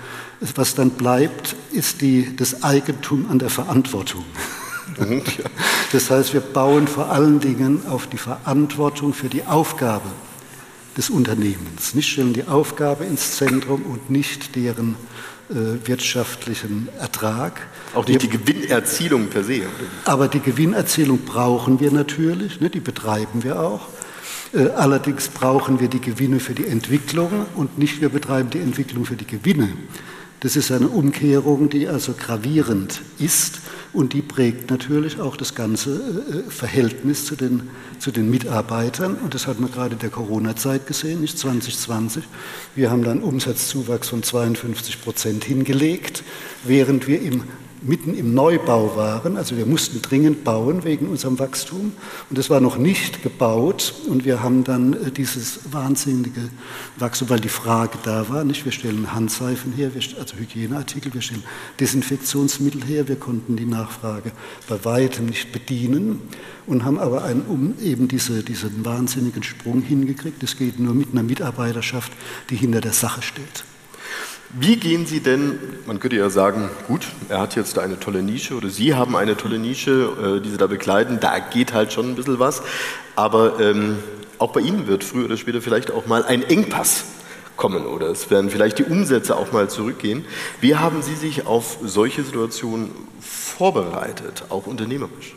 [0.55, 4.25] was dann bleibt, ist die, das Eigentum an der Verantwortung.
[5.93, 10.11] Das heißt, wir bauen vor allen Dingen auf die Verantwortung für die Aufgabe
[10.97, 11.95] des Unternehmens.
[11.95, 14.97] Nicht stellen die Aufgabe ins Zentrum und nicht deren
[15.51, 17.67] äh, wirtschaftlichen Ertrag.
[17.95, 19.63] Auch nicht die Gewinnerzielung per se.
[20.05, 23.81] Aber die Gewinnerzielung brauchen wir natürlich, ne, die betreiben wir auch.
[24.53, 29.05] Äh, allerdings brauchen wir die Gewinne für die Entwicklung und nicht wir betreiben die Entwicklung
[29.05, 29.69] für die Gewinne.
[30.41, 33.61] Das ist eine Umkehrung, die also gravierend ist
[33.99, 39.17] und die prägt natürlich auch das ganze äh, Verhältnis zu den, zu den Mitarbeitern.
[39.17, 42.23] Und das hat man gerade in der Corona-Zeit gesehen, nicht 2020.
[42.77, 46.23] Wir haben dann Umsatzzuwachs von 52 Prozent hingelegt,
[46.63, 47.43] während wir im
[47.83, 49.37] mitten im Neubau waren.
[49.37, 51.93] Also wir mussten dringend bauen wegen unserem Wachstum.
[52.31, 53.95] Und es war noch nicht gebaut.
[54.09, 56.51] Und wir haben dann äh, dieses wahnsinnige
[56.97, 58.64] Wachstum, weil die Frage da war, nicht?
[58.64, 61.45] Wir stellen Handseifen her, also Hygieneartikel, wir stellen
[61.81, 63.09] Desinfektionsmittel her.
[63.09, 64.33] Wir konnten die Nachfrage
[64.69, 66.21] bei weitem nicht bedienen
[66.67, 70.43] und haben aber einen, um eben diese, diesen wahnsinnigen Sprung hingekriegt.
[70.43, 72.12] Das geht nur mit einer Mitarbeiterschaft,
[72.51, 73.64] die hinter der Sache steht.
[74.51, 78.55] Wie gehen Sie denn, man könnte ja sagen, gut, er hat jetzt eine tolle Nische
[78.55, 82.11] oder Sie haben eine tolle Nische, äh, die Sie da begleiten, da geht halt schon
[82.11, 82.63] ein bisschen was,
[83.15, 83.99] aber ähm,
[84.39, 87.05] auch bei Ihnen wird früher oder später vielleicht auch mal ein Engpass
[87.59, 90.25] kommen oder es werden vielleicht die Umsätze auch mal zurückgehen.
[90.63, 95.35] Wie haben Sie sich auf solche Situationen vorbereitet, auch unternehmerisch?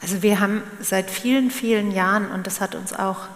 [0.00, 3.26] Also wir haben seit vielen, vielen Jahren, und das hat uns auch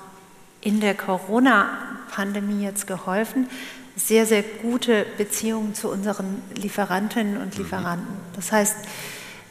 [0.63, 3.51] in der Corona-Pandemie jetzt geholfen,
[3.97, 8.17] sehr, sehr gute Beziehungen zu unseren Lieferantinnen und Lieferanten.
[8.35, 8.77] Das heißt,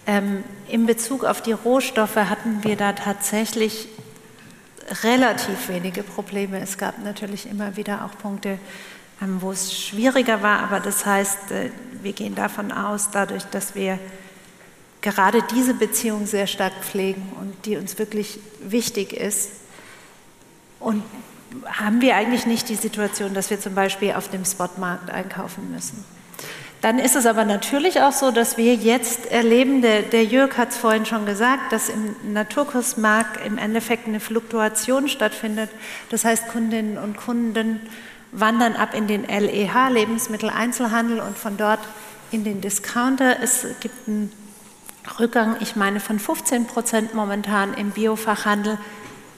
[0.05, 3.87] ähm, in Bezug auf die Rohstoffe hatten wir da tatsächlich
[5.03, 6.59] relativ wenige Probleme.
[6.59, 8.59] Es gab natürlich immer wieder auch Punkte,
[9.21, 11.69] ähm, wo es schwieriger war, aber das heißt, äh,
[12.01, 13.97] wir gehen davon aus, dadurch, dass wir
[15.01, 19.51] gerade diese Beziehung sehr stark pflegen und die uns wirklich wichtig ist
[20.79, 21.03] und
[21.65, 26.03] haben wir eigentlich nicht die Situation, dass wir zum Beispiel auf dem Spotmarkt einkaufen müssen.
[26.81, 30.71] Dann ist es aber natürlich auch so, dass wir jetzt erleben, der, der Jörg hat
[30.71, 35.69] es vorhin schon gesagt, dass im Naturkursmarkt im Endeffekt eine Fluktuation stattfindet.
[36.09, 37.79] Das heißt, Kundinnen und Kunden
[38.33, 41.79] wandern ab in den LEH, Lebensmitteleinzelhandel, und von dort
[42.31, 43.37] in den Discounter.
[43.41, 44.33] Es gibt einen
[45.19, 48.77] Rückgang, ich meine, von 15 Prozent momentan im Biofachhandel.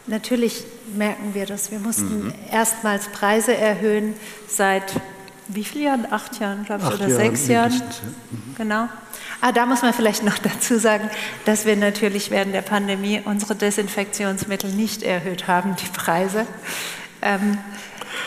[0.08, 0.63] Natürlich
[0.96, 1.72] merken wir das.
[1.72, 2.34] Wir mussten mhm.
[2.52, 4.13] erstmals Preise erhöhen
[4.48, 4.94] seit
[5.48, 6.08] wie vielen Jahren?
[6.12, 7.74] Acht Jahren, glaube ich, Acht oder Jahren sechs Jahren.
[7.74, 8.56] Mhm.
[8.58, 8.88] Genau.
[9.41, 11.10] Ah, da muss man vielleicht noch dazu sagen,
[11.46, 16.48] dass wir natürlich während der Pandemie unsere Desinfektionsmittel nicht erhöht haben, die Preise.
[17.22, 17.58] Ähm,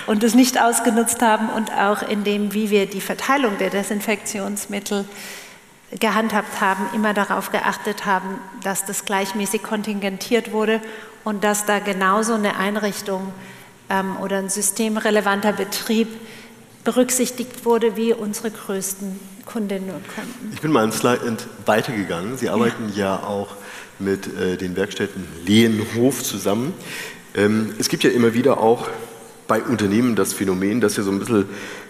[0.06, 5.04] und es nicht ausgenutzt haben und auch in dem, wie wir die Verteilung der Desinfektionsmittel
[5.98, 10.80] gehandhabt haben, immer darauf geachtet haben, dass das gleichmäßig kontingentiert wurde
[11.28, 13.34] und dass da genauso eine Einrichtung
[13.90, 16.08] ähm, oder ein systemrelevanter Betrieb
[16.84, 20.52] berücksichtigt wurde wie unsere größten Kundinnen und Kunden.
[20.54, 21.36] Ich bin mal ein Slide
[21.66, 22.38] weitergegangen.
[22.38, 23.56] Sie arbeiten ja, ja auch
[23.98, 26.72] mit äh, den Werkstätten Lehenhof zusammen.
[27.34, 28.88] Ähm, es gibt ja immer wieder auch
[29.48, 31.44] bei Unternehmen das Phänomen, dass ja so ein bisschen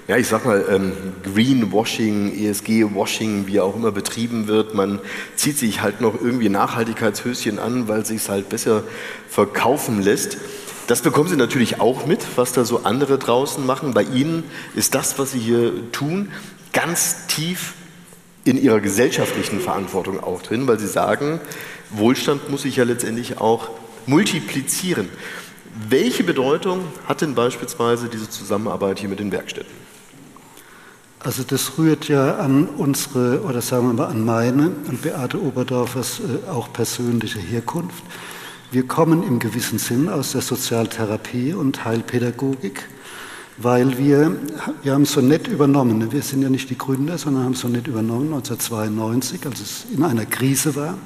[0.08, 0.92] ja, ich sag mal, ähm,
[1.22, 4.74] Greenwashing, ESG-Washing, wie auch immer betrieben wird.
[4.74, 5.00] Man
[5.36, 8.84] zieht sich halt noch irgendwie Nachhaltigkeitshöschen an, weil sich halt besser
[9.28, 10.38] verkaufen lässt.
[10.86, 13.92] Das bekommen Sie natürlich auch mit, was da so andere draußen machen.
[13.92, 14.44] Bei Ihnen
[14.74, 16.32] ist das, was Sie hier tun,
[16.72, 17.74] ganz tief
[18.46, 21.38] in Ihrer gesellschaftlichen Verantwortung auch drin, weil Sie sagen,
[21.90, 23.68] Wohlstand muss sich ja letztendlich auch
[24.06, 25.10] multiplizieren.
[25.90, 29.77] Welche Bedeutung hat denn beispielsweise diese Zusammenarbeit hier mit den Werkstätten?
[31.20, 36.20] Also das rührt ja an unsere, oder sagen wir mal an meine und Beate Oberdorfers
[36.20, 38.04] äh, auch persönliche Herkunft.
[38.70, 42.88] Wir kommen im gewissen Sinn aus der Sozialtherapie und Heilpädagogik,
[43.56, 44.36] weil wir,
[44.82, 47.88] wir haben so nett übernommen, wir sind ja nicht die Gründer, sondern haben so nett
[47.88, 50.98] übernommen 1992, als es in einer Krise war.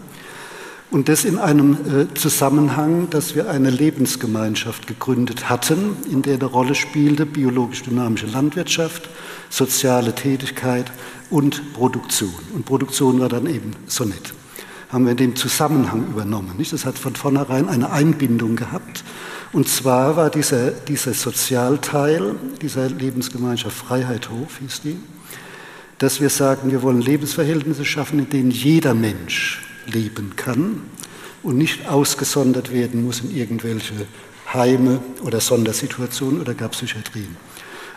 [0.93, 6.45] Und das in einem äh, Zusammenhang, dass wir eine Lebensgemeinschaft gegründet hatten, in der eine
[6.45, 9.09] Rolle spielte biologisch-dynamische Landwirtschaft,
[9.49, 10.93] soziale Tätigkeit
[11.31, 12.35] und Produktion.
[12.55, 14.35] Und Produktion war dann eben Sonett.
[14.91, 16.63] Haben wir in dem Zusammenhang übernommen.
[16.71, 19.03] Das hat von vornherein eine Einbindung gehabt.
[19.55, 24.99] Und zwar war dieser, dieser Sozialteil dieser Lebensgemeinschaft Freiheit Hof, hieß die,
[25.97, 30.83] dass wir sagen, wir wollen Lebensverhältnisse schaffen, in denen jeder Mensch leben kann
[31.43, 34.07] und nicht ausgesondert werden muss in irgendwelche
[34.53, 37.37] Heime oder Sondersituationen oder gar Psychiatrien.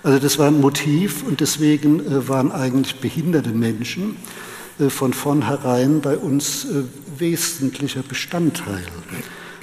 [0.04, 4.17] Also das war ein Motiv und deswegen äh, waren eigentlich behinderte Menschen
[4.80, 6.84] äh, von vornherein bei uns äh,
[7.17, 8.86] wesentlicher Bestandteil.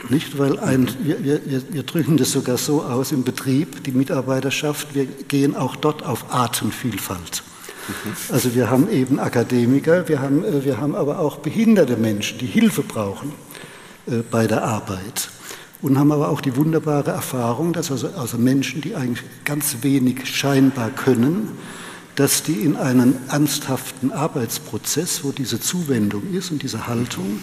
[0.09, 4.97] Nicht, weil ein, wir, wir, wir drücken das sogar so aus im Betrieb, die Mitarbeiterschaft,
[4.97, 7.45] wir gehen auch dort auf Artenvielfalt.
[8.31, 12.47] Also wir haben eben Akademiker, wir haben, äh, wir haben aber auch behinderte Menschen, die
[12.47, 13.33] Hilfe brauchen
[14.07, 15.31] äh, bei der Arbeit.
[15.81, 20.27] Und haben aber auch die wunderbare Erfahrung, dass also, also Menschen, die eigentlich ganz wenig
[20.27, 21.49] scheinbar können,
[22.15, 27.41] dass die in einem ernsthaften Arbeitsprozess, wo diese Zuwendung ist und diese Haltung,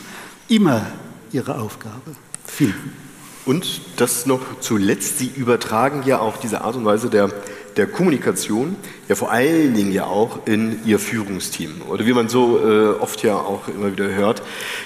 [0.47, 0.85] immer
[1.33, 2.93] ihre Aufgabe finden.
[3.45, 7.31] Und das noch zuletzt, Sie übertragen ja auch diese Art und Weise der,
[7.79, 8.75] der Kommunikation
[9.07, 11.81] ja vor allen Dingen ja auch in Ihr Führungsteam.
[11.87, 14.41] Oder wie man so äh, oft ja auch immer wieder hört,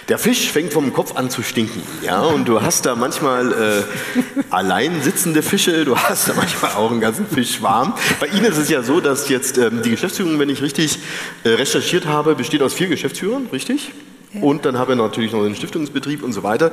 [0.09, 1.81] der Fisch fängt vom Kopf an zu stinken.
[2.03, 2.21] Ja?
[2.21, 7.01] Und du hast da manchmal äh, allein sitzende Fische, du hast da manchmal auch einen
[7.01, 7.95] ganzen Fischschwarm.
[8.19, 10.99] Bei Ihnen ist es ja so, dass jetzt ähm, die Geschäftsführung, wenn ich richtig
[11.43, 13.91] äh, recherchiert habe, besteht aus vier Geschäftsführern, richtig?
[14.41, 16.71] Und dann haben wir natürlich noch den Stiftungsbetrieb und so weiter.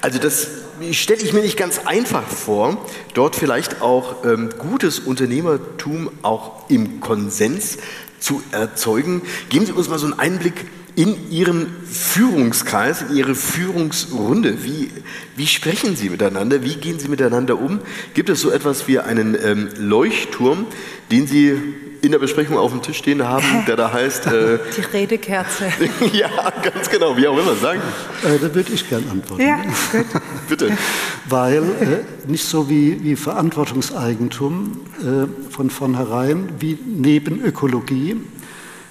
[0.00, 0.48] Also das
[0.92, 7.00] stelle ich mir nicht ganz einfach vor, dort vielleicht auch ähm, gutes Unternehmertum auch im
[7.00, 7.78] Konsens
[8.18, 9.22] zu erzeugen.
[9.50, 14.64] Geben Sie uns mal so einen Einblick in Ihren Führungskreis, in Ihre Führungsrunde.
[14.64, 14.90] Wie,
[15.36, 16.62] wie sprechen Sie miteinander?
[16.62, 17.80] Wie gehen Sie miteinander um?
[18.14, 20.66] Gibt es so etwas wie einen ähm, Leuchtturm,
[21.10, 21.58] den Sie
[22.02, 24.26] in der Besprechung auf dem Tisch stehen haben, der da heißt...
[24.26, 25.66] Äh, Die Redekerze.
[26.12, 26.28] ja,
[26.62, 27.80] ganz genau, wie auch immer sagen.
[28.24, 29.42] Äh, da würde ich gern antworten.
[29.42, 29.58] Ja,
[29.92, 30.06] gut.
[30.48, 30.76] Bitte.
[31.28, 38.16] Weil äh, nicht so wie, wie Verantwortungseigentum äh, von vornherein, wie neben Ökologie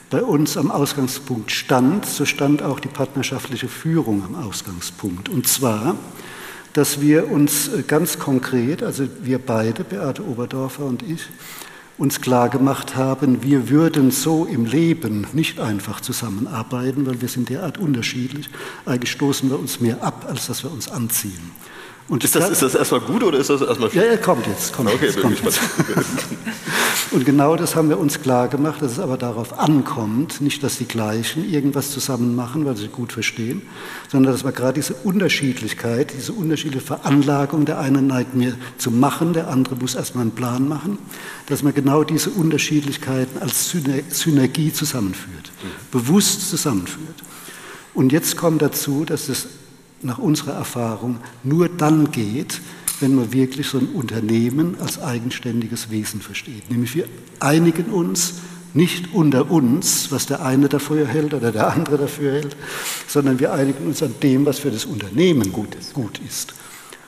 [0.10, 5.28] bei uns am Ausgangspunkt stand, so stand auch die partnerschaftliche Führung am Ausgangspunkt.
[5.28, 5.97] Und zwar,
[6.71, 11.28] dass wir uns äh, ganz konkret, also wir beide, Beate Oberdorfer und ich,
[12.02, 17.50] uns klar gemacht haben, wir würden so im Leben nicht einfach zusammenarbeiten, weil wir sind
[17.50, 18.50] derart unterschiedlich.
[18.88, 21.52] Eigentlich stoßen wir uns mehr ab, als dass wir uns anziehen.
[22.12, 24.06] Und ist das, ist das erstmal gut oder ist das erstmal schlecht?
[24.06, 24.74] Ja, ja, kommt jetzt.
[24.74, 25.62] Kommt okay, jetzt, kommt jetzt.
[27.12, 30.78] Und genau das haben wir uns klar gemacht, dass es aber darauf ankommt, nicht, dass
[30.78, 33.62] die Gleichen irgendwas zusammen machen, weil sie sich gut verstehen,
[34.10, 39.32] sondern dass wir gerade diese Unterschiedlichkeit, diese unterschiedliche Veranlagung, der eine neigt mir zu machen,
[39.32, 40.97] der andere muss erstmal einen Plan machen,
[41.45, 43.74] dass man genau diese Unterschiedlichkeiten als
[44.10, 45.54] Synergie zusammenführt,
[45.93, 47.24] bewusst zusammenführt.
[47.93, 49.47] Und jetzt kommt dazu, dass es
[50.04, 52.62] nach unserer Erfahrung nur dann geht,
[53.00, 56.70] wenn man wirklich so ein Unternehmen als eigenständiges Wesen versteht.
[56.70, 57.06] Nämlich wir
[57.40, 58.36] einigen uns
[58.74, 62.56] nicht unter uns, was der eine dafür hält oder der andere dafür hält,
[63.08, 65.94] sondern wir einigen uns an dem, was für das Unternehmen gut ist.
[65.94, 66.54] Gut ist.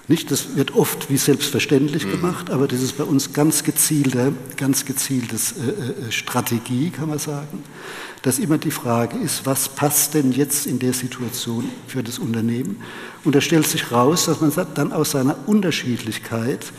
[0.10, 4.84] Nicht, das wird oft wie selbstverständlich gemacht, aber das ist bei uns ganz gezielte, ganz
[4.84, 7.64] gezieltes äh, äh, Strategie, kann man sagen,
[8.22, 12.82] dass immer die Frage ist, was passt denn jetzt in der Situation für das Unternehmen?
[13.24, 16.74] Und da stellt sich raus, dass man dann aus seiner Unterschiedlichkeit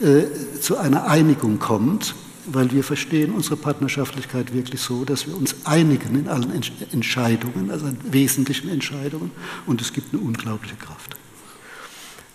[0.00, 0.22] äh,
[0.58, 2.14] zu einer Einigung kommt,
[2.46, 6.50] weil wir verstehen unsere Partnerschaftlichkeit wirklich so, dass wir uns einigen in allen
[6.90, 9.30] Entscheidungen, also in wesentlichen Entscheidungen,
[9.66, 11.16] und es gibt eine unglaubliche Kraft.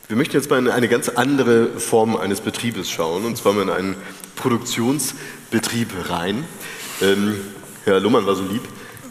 [0.09, 3.63] Wir möchten jetzt mal in eine ganz andere Form eines Betriebes schauen, und zwar mal
[3.63, 3.95] in einen
[4.37, 6.45] Produktionsbetrieb rein.
[7.01, 7.35] Ähm,
[7.83, 8.61] Herr Luhmann war so lieb,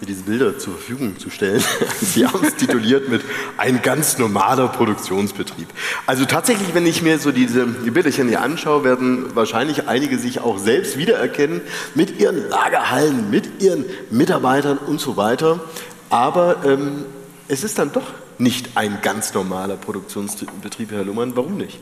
[0.00, 1.62] mir diese Bilder zur Verfügung zu stellen.
[2.00, 3.20] Sie haben es tituliert mit
[3.58, 5.68] ein ganz normaler Produktionsbetrieb.
[6.06, 10.40] Also tatsächlich, wenn ich mir so diese die Bilderchen hier anschaue, werden wahrscheinlich einige sich
[10.40, 11.60] auch selbst wiedererkennen
[11.94, 15.60] mit ihren Lagerhallen, mit ihren Mitarbeitern und so weiter.
[16.08, 17.04] Aber ähm,
[17.48, 18.06] es ist dann doch
[18.38, 21.36] nicht ein ganz normaler Produktionsbetrieb, Herr Luhmann.
[21.36, 21.80] Warum nicht?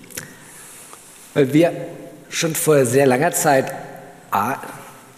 [1.35, 1.73] Weil wir
[2.29, 3.73] schon vor sehr langer Zeit
[4.31, 4.57] A,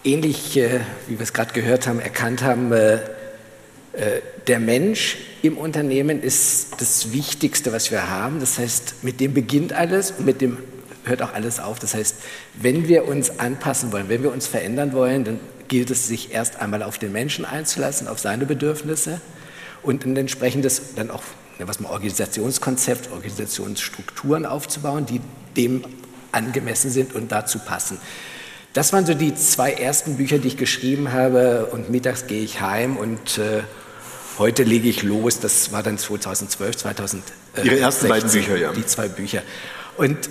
[0.03, 2.99] ähnlich, äh, wie wir es gerade gehört haben, erkannt haben, äh, äh,
[4.47, 8.39] der Mensch im Unternehmen ist das Wichtigste, was wir haben.
[8.39, 10.57] Das heißt, mit dem beginnt alles und mit dem
[11.05, 11.79] hört auch alles auf.
[11.79, 12.15] Das heißt,
[12.55, 16.61] wenn wir uns anpassen wollen, wenn wir uns verändern wollen, dann gilt es, sich erst
[16.61, 19.19] einmal auf den Menschen einzulassen, auf seine Bedürfnisse
[19.87, 21.23] und ein entsprechendes dann auch
[21.59, 25.21] was man Organisationskonzept, Organisationsstrukturen aufzubauen, die
[25.55, 25.83] dem
[26.31, 27.97] angemessen sind und dazu passen.
[28.73, 32.61] Das waren so die zwei ersten Bücher, die ich geschrieben habe und mittags gehe ich
[32.61, 33.63] heim und äh,
[34.37, 35.39] heute lege ich los.
[35.39, 37.33] Das war dann 2012, 2016.
[37.63, 38.71] Ihre ersten beiden Bücher, ja.
[38.73, 39.41] Die zwei Bücher.
[39.95, 40.29] Und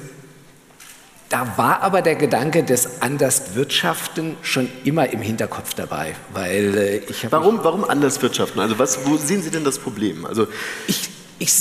[1.28, 7.26] da war aber der Gedanke des Anderswirtschaften schon immer im Hinterkopf dabei, weil äh, ich
[7.30, 8.60] Warum, warum Anderswirtschaften?
[8.60, 10.24] Also was, wo sehen Sie denn das Problem?
[10.24, 10.46] Also
[10.86, 11.08] ich,
[11.40, 11.52] ich,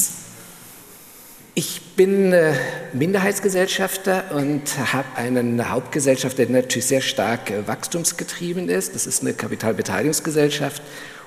[1.56, 2.54] ich bin äh,
[2.94, 4.62] Minderheitsgesellschafter und
[4.94, 8.94] habe einen Hauptgesellschaft, der natürlich sehr stark äh, wachstumsgetrieben ist.
[8.94, 10.84] Das ist eine Kapitalbeteiligungsgesellschaft.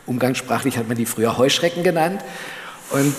[0.06, 2.22] Umgangssprachlich hat man die früher Heuschrecken genannt.
[2.90, 3.14] Und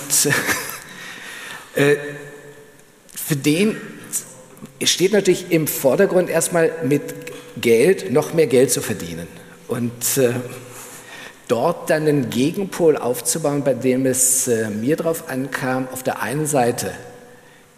[1.75, 1.97] äh,
[3.13, 3.75] für den
[4.83, 7.01] steht natürlich im Vordergrund erstmal mit
[7.59, 9.27] Geld noch mehr Geld zu verdienen.
[9.67, 10.33] Und äh,
[11.47, 16.45] dort dann einen Gegenpol aufzubauen, bei dem es äh, mir darauf ankam, auf der einen
[16.45, 16.91] Seite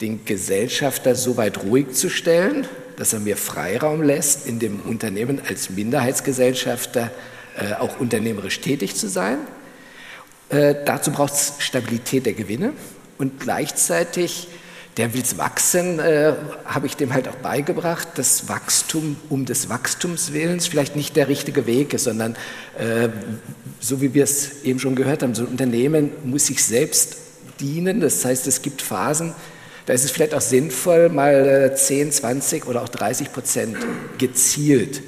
[0.01, 2.67] den Gesellschafter so weit ruhig zu stellen,
[2.97, 7.11] dass er mir Freiraum lässt, in dem Unternehmen als Minderheitsgesellschafter
[7.57, 9.37] äh, auch unternehmerisch tätig zu sein.
[10.49, 12.73] Äh, dazu braucht es Stabilität der Gewinne
[13.17, 14.47] und gleichzeitig
[15.01, 16.33] der will wachsen, äh,
[16.63, 21.27] habe ich dem halt auch beigebracht, dass Wachstum um des Wachstums Willens vielleicht nicht der
[21.27, 22.35] richtige Weg ist, sondern
[22.77, 23.09] äh,
[23.79, 27.17] so wie wir es eben schon gehört haben, so ein Unternehmen muss sich selbst
[27.59, 27.99] dienen.
[27.99, 29.33] Das heißt, es gibt Phasen,
[29.87, 33.77] da ist es vielleicht auch sinnvoll, mal 10, äh, 20 oder auch 30 Prozent
[34.19, 35.01] gezielt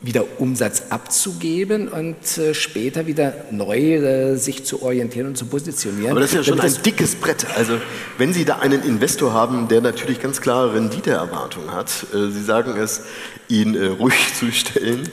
[0.00, 6.12] wieder Umsatz abzugeben und äh, später wieder neu äh, sich zu orientieren und zu positionieren.
[6.12, 7.46] Aber das ist ja schon ein dickes Brett.
[7.56, 7.80] Also
[8.16, 12.76] wenn Sie da einen Investor haben, der natürlich ganz klare Renditeerwartungen hat, äh, Sie sagen
[12.76, 13.02] es,
[13.48, 15.08] ihn äh, ruhig zu stellen.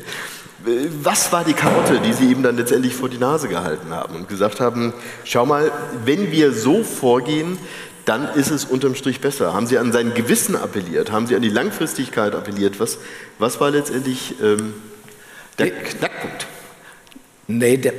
[0.68, 4.16] Äh, was war die Karotte, die Sie ihm dann letztendlich vor die Nase gehalten haben
[4.16, 5.72] und gesagt haben, schau mal,
[6.06, 7.58] wenn wir so vorgehen,
[8.06, 9.54] dann ist es unterm Strich besser.
[9.54, 11.12] Haben Sie an sein Gewissen appelliert?
[11.12, 12.80] Haben Sie an die Langfristigkeit appelliert?
[12.80, 13.00] Was,
[13.40, 14.74] was war letztendlich ähm,
[15.58, 16.48] der Knackpunkt?
[17.48, 17.94] Nee, der,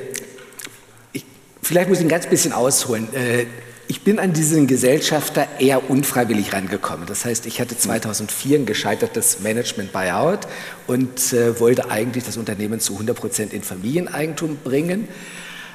[1.12, 1.24] ich,
[1.62, 3.12] vielleicht muss ich ein ganz bisschen ausholen.
[3.14, 3.46] Äh,
[3.88, 7.06] ich bin an diesen Gesellschafter eher unfreiwillig rangekommen.
[7.06, 10.40] Das heißt, ich hatte 2004 ein gescheitertes Management-Buyout
[10.88, 15.06] und äh, wollte eigentlich das Unternehmen zu 100 Prozent in Familieneigentum bringen.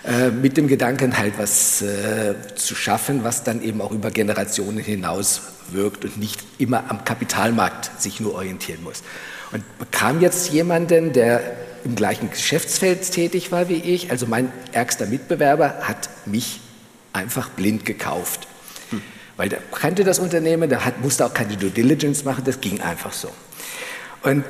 [0.03, 4.79] Äh, mit dem Gedanken halt was äh, zu schaffen, was dann eben auch über Generationen
[4.79, 9.03] hinaus wirkt und nicht immer am Kapitalmarkt sich nur orientieren muss.
[9.51, 11.43] Und bekam jetzt jemanden, der
[11.83, 16.61] im gleichen Geschäftsfeld tätig war wie ich, also mein ärgster Mitbewerber hat mich
[17.13, 18.47] einfach blind gekauft.
[18.89, 19.03] Hm.
[19.37, 22.81] Weil der kannte das Unternehmen, der hat, musste auch keine Due Diligence machen, das ging
[22.81, 23.29] einfach so.
[24.23, 24.45] Und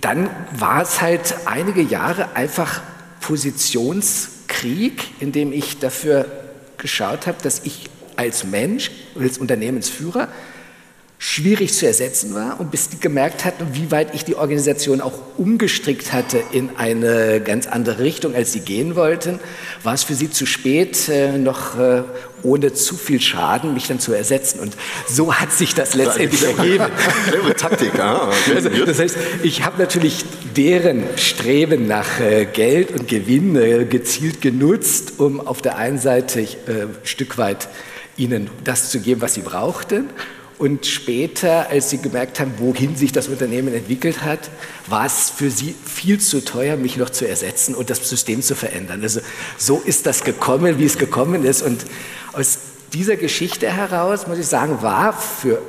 [0.00, 2.80] dann war es halt einige Jahre einfach
[3.20, 6.26] Positions- Krieg, in dem ich dafür
[6.78, 10.28] geschaut habe, dass ich als Mensch, als Unternehmensführer
[11.24, 15.12] schwierig zu ersetzen war und bis die gemerkt hatten, wie weit ich die Organisation auch
[15.38, 19.38] umgestrickt hatte in eine ganz andere Richtung, als sie gehen wollten,
[19.84, 22.02] war es für sie zu spät, äh, noch äh,
[22.42, 24.58] ohne zu viel Schaden mich dann zu ersetzen.
[24.58, 24.76] Und
[25.08, 26.86] so hat sich das letztendlich ergeben.
[27.28, 28.00] Clevere Taktik.
[28.00, 30.24] Ah, also, das heißt, ich habe natürlich
[30.56, 33.54] deren Streben nach äh, Geld und Gewinn
[33.88, 37.68] gezielt genutzt, um auf der einen Seite ein Stück weit
[38.16, 40.08] ihnen das zu geben, was sie brauchten
[40.62, 44.48] und später, als sie gemerkt haben, wohin sich das Unternehmen entwickelt hat,
[44.86, 48.54] war es für sie viel zu teuer, mich noch zu ersetzen und das System zu
[48.54, 49.02] verändern.
[49.02, 49.22] Also
[49.58, 51.62] so ist das gekommen, wie es gekommen ist.
[51.62, 51.84] Und
[52.32, 52.58] aus
[52.92, 55.60] dieser Geschichte heraus, muss ich sagen, war für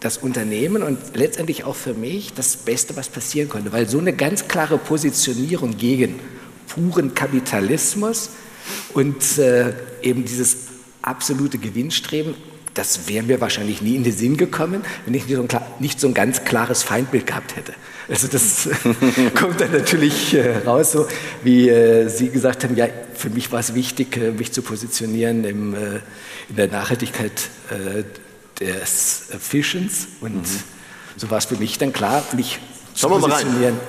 [0.00, 4.14] das Unternehmen und letztendlich auch für mich das Beste, was passieren konnte, weil so eine
[4.14, 6.18] ganz klare Positionierung gegen
[6.68, 8.30] puren Kapitalismus
[8.94, 10.56] und äh, eben dieses
[11.02, 12.34] absolute Gewinnstreben
[12.74, 16.00] das wäre mir wahrscheinlich nie in den Sinn gekommen, wenn ich nicht so, ein, nicht
[16.00, 17.74] so ein ganz klares Feindbild gehabt hätte.
[18.08, 18.68] Also das
[19.34, 21.06] kommt dann natürlich äh, raus, so
[21.42, 25.44] wie äh, Sie gesagt haben, ja, für mich war es wichtig, äh, mich zu positionieren
[25.44, 27.50] im, in der Nachhaltigkeit
[28.60, 30.62] des Fischens und mhm.
[31.16, 32.58] so war es für mich dann klar, mich
[32.94, 33.80] Schauen zu positionieren.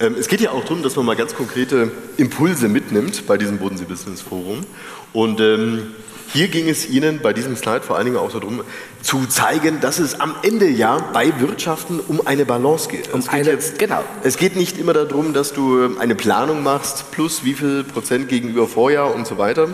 [0.00, 3.58] Ähm, es geht ja auch darum, dass man mal ganz konkrete Impulse mitnimmt bei diesem
[3.58, 4.64] Bodensee Business Forum
[5.12, 5.94] und ähm,
[6.30, 8.62] hier ging es Ihnen bei diesem Slide vor allen Dingen auch darum,
[9.00, 13.12] zu zeigen, dass es am Ende ja bei Wirtschaften um eine Balance geht.
[13.14, 14.04] Um es, geht eine, jetzt, genau.
[14.22, 18.68] es geht nicht immer darum, dass du eine Planung machst, plus wie viel Prozent gegenüber
[18.68, 19.68] Vorjahr und so weiter,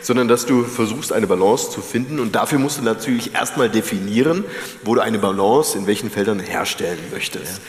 [0.00, 2.18] sondern dass du versuchst, eine Balance zu finden.
[2.18, 4.44] Und dafür musst du natürlich erstmal definieren,
[4.82, 7.58] wo du eine Balance in welchen Feldern herstellen möchtest.
[7.58, 7.62] Ja.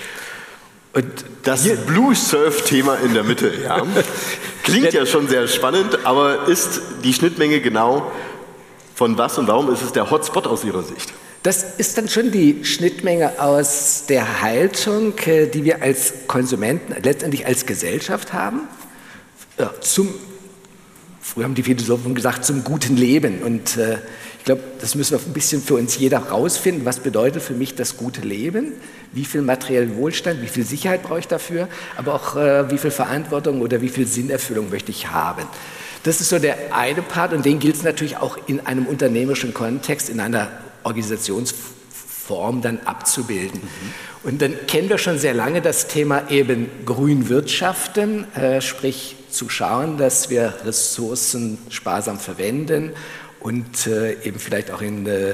[0.94, 1.06] Und
[1.44, 3.82] das Blue Surf-Thema in der Mitte, ja.
[4.64, 8.12] Klingt ja schon sehr spannend, aber ist die Schnittmenge genau
[8.96, 11.14] von was und warum ist es der Hotspot aus Ihrer Sicht?
[11.44, 17.48] Das ist dann schon die Schnittmenge aus der Haltung, äh, die wir als Konsumenten, letztendlich
[17.48, 18.68] als Gesellschaft haben,
[19.82, 20.10] zum,
[21.22, 23.42] früher haben die Philosophen gesagt, zum guten Leben.
[23.44, 23.98] Und äh,
[24.42, 26.84] ich glaube, das müssen wir ein bisschen für uns jeder rausfinden.
[26.84, 28.74] Was bedeutet für mich das gute Leben?
[29.14, 31.68] Wie viel materiellen Wohlstand, wie viel Sicherheit brauche ich dafür?
[31.96, 35.44] Aber auch äh, wie viel Verantwortung oder wie viel Sinnerfüllung möchte ich haben?
[36.02, 39.54] Das ist so der eine Part und den gilt es natürlich auch in einem unternehmerischen
[39.54, 40.48] Kontext, in einer
[40.82, 43.62] Organisationsform dann abzubilden.
[43.62, 44.28] Mhm.
[44.28, 49.98] Und dann kennen wir schon sehr lange das Thema eben Grünwirtschaften, äh, sprich zu schauen,
[49.98, 52.94] dass wir Ressourcen sparsam verwenden
[53.42, 55.34] und äh, eben vielleicht auch in äh,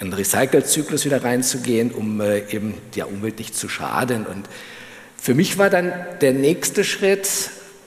[0.00, 4.26] einen Recycle-Zyklus wieder reinzugehen, um äh, eben der Umwelt nicht zu schaden.
[4.26, 4.48] Und
[5.16, 7.28] für mich war dann der nächste Schritt,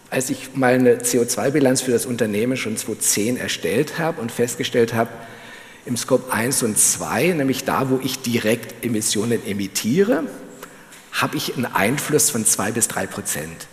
[0.09, 5.09] als ich meine CO2-Bilanz für das Unternehmen schon 2010 erstellt habe und festgestellt habe,
[5.85, 10.23] im Scope 1 und 2, nämlich da, wo ich direkt Emissionen emittiere,
[11.13, 13.67] habe ich einen Einfluss von 2 bis 3 Prozent.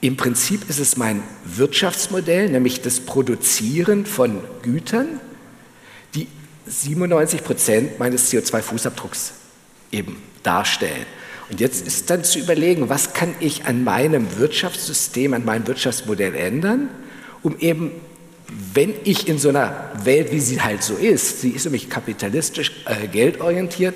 [0.00, 5.20] Im Prinzip ist es mein Wirtschaftsmodell, nämlich das Produzieren von Gütern,
[6.70, 9.32] 97 Prozent meines CO2-Fußabdrucks
[9.90, 11.06] eben darstellen.
[11.50, 16.34] Und jetzt ist dann zu überlegen, was kann ich an meinem Wirtschaftssystem, an meinem Wirtschaftsmodell
[16.36, 16.88] ändern,
[17.42, 17.90] um eben,
[18.72, 22.72] wenn ich in so einer Welt, wie sie halt so ist, sie ist nämlich kapitalistisch,
[22.86, 23.94] äh, geldorientiert,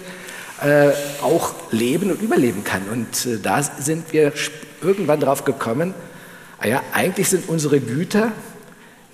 [0.63, 0.91] äh,
[1.23, 2.83] auch leben und überleben kann.
[2.91, 4.33] Und äh, da sind wir
[4.83, 5.95] irgendwann drauf gekommen,
[6.59, 8.33] ah ja, eigentlich sind unsere Güter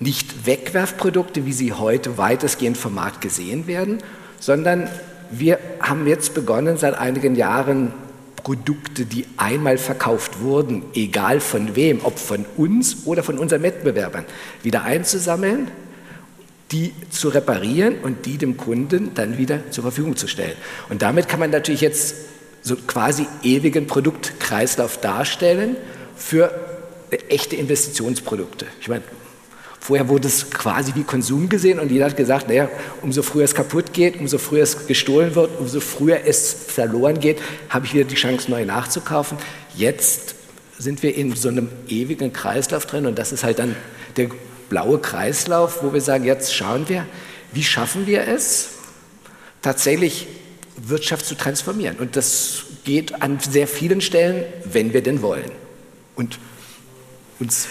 [0.01, 3.99] nicht Wegwerfprodukte, wie sie heute weitestgehend vom Markt gesehen werden,
[4.39, 4.89] sondern
[5.29, 7.93] wir haben jetzt begonnen, seit einigen Jahren
[8.43, 14.25] Produkte, die einmal verkauft wurden, egal von wem, ob von uns oder von unseren Wettbewerbern,
[14.63, 15.69] wieder einzusammeln,
[16.71, 20.55] die zu reparieren und die dem Kunden dann wieder zur Verfügung zu stellen.
[20.89, 22.15] Und damit kann man natürlich jetzt
[22.63, 25.75] so quasi ewigen Produktkreislauf darstellen
[26.15, 26.51] für
[27.29, 28.65] echte Investitionsprodukte.
[28.79, 29.03] Ich meine,
[29.81, 32.69] vorher wurde es quasi wie Konsum gesehen und jeder hat gesagt, naja,
[33.01, 37.41] umso früher es kaputt geht, umso früher es gestohlen wird, umso früher es verloren geht,
[37.67, 39.39] habe ich wieder die Chance, neu nachzukaufen.
[39.75, 40.35] Jetzt
[40.77, 43.75] sind wir in so einem ewigen Kreislauf drin und das ist halt dann
[44.17, 44.29] der
[44.69, 47.05] blaue Kreislauf, wo wir sagen, jetzt schauen wir,
[47.51, 48.69] wie schaffen wir es,
[49.63, 50.27] tatsächlich
[50.77, 51.97] Wirtschaft zu transformieren.
[51.97, 55.51] Und das geht an sehr vielen Stellen, wenn wir denn wollen.
[56.15, 56.37] Und
[57.39, 57.67] uns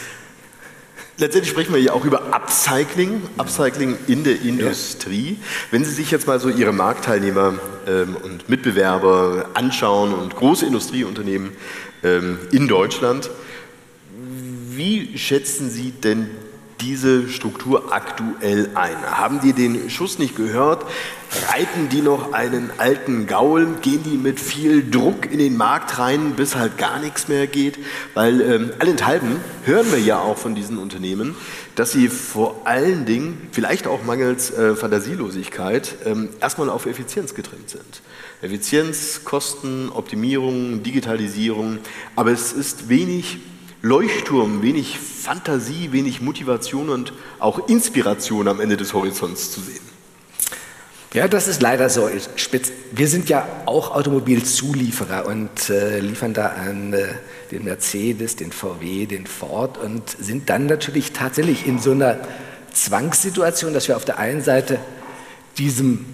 [1.20, 5.32] Letztendlich sprechen wir ja auch über Upcycling, Upcycling in der Industrie.
[5.32, 5.46] Ja.
[5.70, 11.52] Wenn Sie sich jetzt mal so Ihre Marktteilnehmer ähm, und Mitbewerber anschauen und große Industrieunternehmen
[12.02, 13.28] ähm, in Deutschland,
[14.70, 16.30] wie schätzen Sie denn
[16.81, 18.97] diese Struktur aktuell ein?
[19.05, 20.85] Haben die den Schuss nicht gehört?
[21.49, 23.68] Reiten die noch einen alten Gaul?
[23.83, 27.78] Gehen die mit viel Druck in den Markt rein, bis halt gar nichts mehr geht?
[28.14, 31.37] Weil ähm, allenthalben hören wir ja auch von diesen Unternehmen,
[31.76, 37.70] dass sie vor allen Dingen, vielleicht auch mangels äh, Fantasielosigkeit, ähm, erstmal auf Effizienz getrimmt
[37.70, 38.03] sind.
[38.43, 41.78] Effizienz, Kosten, Optimierung, Digitalisierung,
[42.16, 43.39] aber es ist wenig
[43.83, 49.81] Leuchtturm, wenig Fantasie, wenig Motivation und auch Inspiration am Ende des Horizonts zu sehen.
[51.12, 52.09] Ja, das ist leider so.
[52.93, 57.07] Wir sind ja auch Automobilzulieferer und äh, liefern da an äh,
[57.51, 62.20] den Mercedes, den VW, den Ford und sind dann natürlich tatsächlich in so einer
[62.72, 64.78] Zwangssituation, dass wir auf der einen Seite
[65.59, 66.05] diesem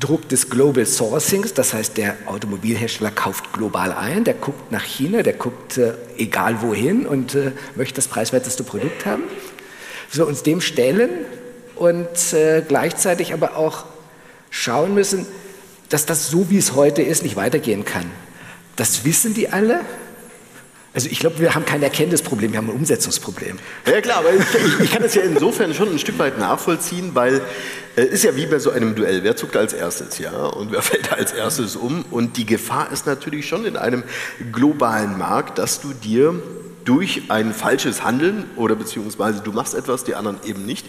[0.00, 5.22] Druck des Global Sourcings, das heißt, der Automobilhersteller kauft global ein, der guckt nach China,
[5.22, 9.22] der guckt äh, egal wohin und äh, möchte das preiswerteste Produkt haben.
[10.10, 11.10] So uns dem stellen
[11.74, 13.84] und äh, gleichzeitig aber auch
[14.50, 15.26] schauen müssen,
[15.88, 18.10] dass das so, wie es heute ist, nicht weitergehen kann.
[18.76, 19.80] Das wissen die alle,
[20.96, 23.58] also ich glaube, wir haben kein Erkenntnisproblem, wir haben ein Umsetzungsproblem.
[23.86, 27.42] Ja klar, aber ich, ich kann das ja insofern schon ein Stück weit nachvollziehen, weil
[27.96, 30.72] es äh, ist ja wie bei so einem Duell, wer zuckt als erstes, ja, und
[30.72, 32.06] wer fällt als erstes um?
[32.10, 34.04] Und die Gefahr ist natürlich schon in einem
[34.52, 36.42] globalen Markt, dass du dir
[36.86, 40.86] durch ein falsches Handeln oder beziehungsweise du machst etwas, die anderen eben nicht,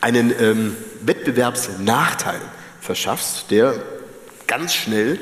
[0.00, 2.40] einen ähm, Wettbewerbsnachteil
[2.80, 3.74] verschaffst, der
[4.46, 5.18] ganz schnell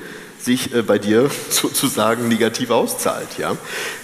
[0.47, 3.37] sich äh, bei dir sozusagen negativ auszahlt.
[3.37, 3.59] Ja?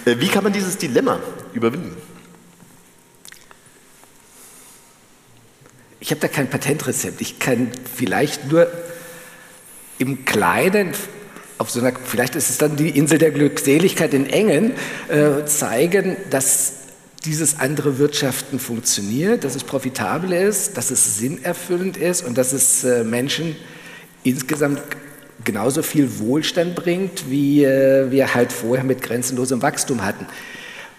[0.04, 1.20] Äh, wie kann man dieses Dilemma
[1.54, 1.96] überwinden?
[6.00, 7.20] Ich habe da kein Patentrezept.
[7.20, 8.66] Ich kann vielleicht nur
[9.98, 10.92] im Kleinen
[11.58, 14.72] auf so einer, vielleicht ist es dann die Insel der Glückseligkeit in Engen,
[15.08, 16.72] äh, zeigen, dass
[17.24, 22.82] dieses andere Wirtschaften funktioniert, dass es profitabel ist, dass es sinnerfüllend ist und dass es
[23.04, 23.54] Menschen
[24.24, 24.82] insgesamt
[25.44, 30.26] genauso viel Wohlstand bringt, wie äh, wir halt vorher mit grenzenlosem Wachstum hatten.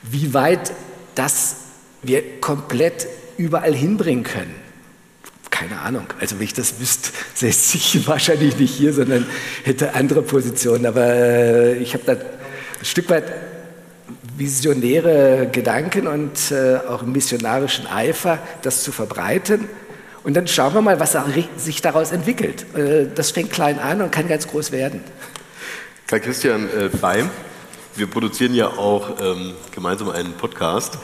[0.01, 0.73] Wie weit
[1.15, 1.57] das
[2.01, 4.55] wir komplett überall hinbringen können,
[5.49, 6.07] keine Ahnung.
[6.19, 9.25] Also wenn ich das wüsste, säße ich wahrscheinlich nicht hier, sondern
[9.63, 10.85] hätte andere Positionen.
[10.85, 13.25] Aber äh, ich habe da ein Stück weit
[14.35, 19.69] visionäre Gedanken und äh, auch missionarischen Eifer, das zu verbreiten.
[20.23, 21.17] Und dann schauen wir mal, was
[21.57, 22.65] sich daraus entwickelt.
[22.75, 25.01] Äh, das fängt klein an und kann ganz groß werden.
[26.07, 27.29] Karl Christian äh, Beim,
[27.95, 31.01] wir produzieren ja auch ähm, gemeinsam einen Podcast ja.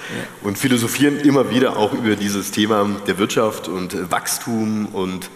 [0.48, 5.30] und philosophieren immer wieder auch über dieses Thema der Wirtschaft und Wachstum und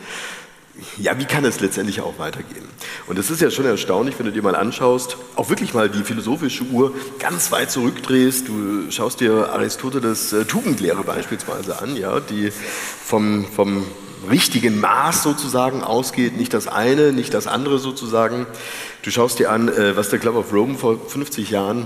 [0.98, 2.66] ja, wie kann es letztendlich auch weitergehen?
[3.08, 6.04] Und es ist ja schon erstaunlich, wenn du dir mal anschaust, auch wirklich mal die
[6.04, 8.48] philosophische Uhr ganz weit zurückdrehst.
[8.48, 13.86] Du schaust dir Aristoteles äh, Tugendlehre beispielsweise an, ja, die vom, vom
[14.30, 18.48] richtigen Maß sozusagen ausgeht, nicht das eine, nicht das andere sozusagen.
[19.04, 21.86] Du schaust dir an, äh, was der Club of Rome vor 50 Jahren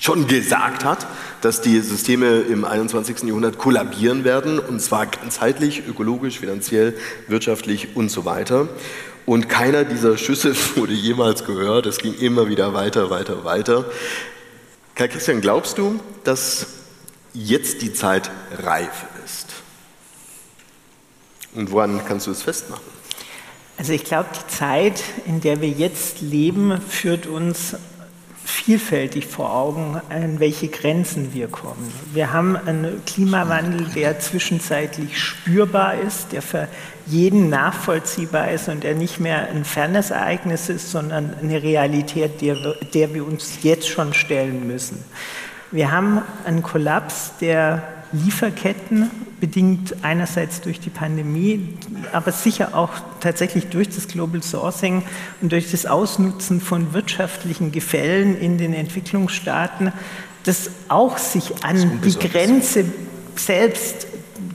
[0.00, 1.06] schon gesagt hat,
[1.40, 3.22] dass die Systeme im 21.
[3.24, 6.94] Jahrhundert kollabieren werden, und zwar ganzheitlich, ökologisch, finanziell,
[7.26, 8.68] wirtschaftlich und so weiter.
[9.26, 11.86] Und keiner dieser Schüsse wurde jemals gehört.
[11.86, 13.84] Es ging immer wieder weiter, weiter, weiter.
[14.94, 16.66] Karl Christian, glaubst du, dass
[17.34, 18.30] jetzt die Zeit
[18.62, 19.46] reif ist?
[21.54, 22.98] Und woran kannst du es festmachen?
[23.76, 27.76] Also ich glaube, die Zeit, in der wir jetzt leben, führt uns
[28.48, 31.92] vielfältig vor Augen, an welche Grenzen wir kommen.
[32.12, 36.68] Wir haben einen Klimawandel, der zwischenzeitlich spürbar ist, der für
[37.06, 42.56] jeden nachvollziehbar ist und der nicht mehr ein fernes Ereignis ist, sondern eine Realität, der,
[42.94, 45.04] der wir uns jetzt schon stellen müssen.
[45.70, 47.82] Wir haben einen Kollaps der
[48.12, 51.74] Lieferketten, bedingt einerseits durch die Pandemie,
[52.12, 52.90] aber sicher auch
[53.20, 55.02] tatsächlich durch das Global Sourcing
[55.40, 59.92] und durch das Ausnutzen von wirtschaftlichen Gefällen in den Entwicklungsstaaten,
[60.44, 62.84] das auch sich an die Grenze
[63.36, 64.06] selbst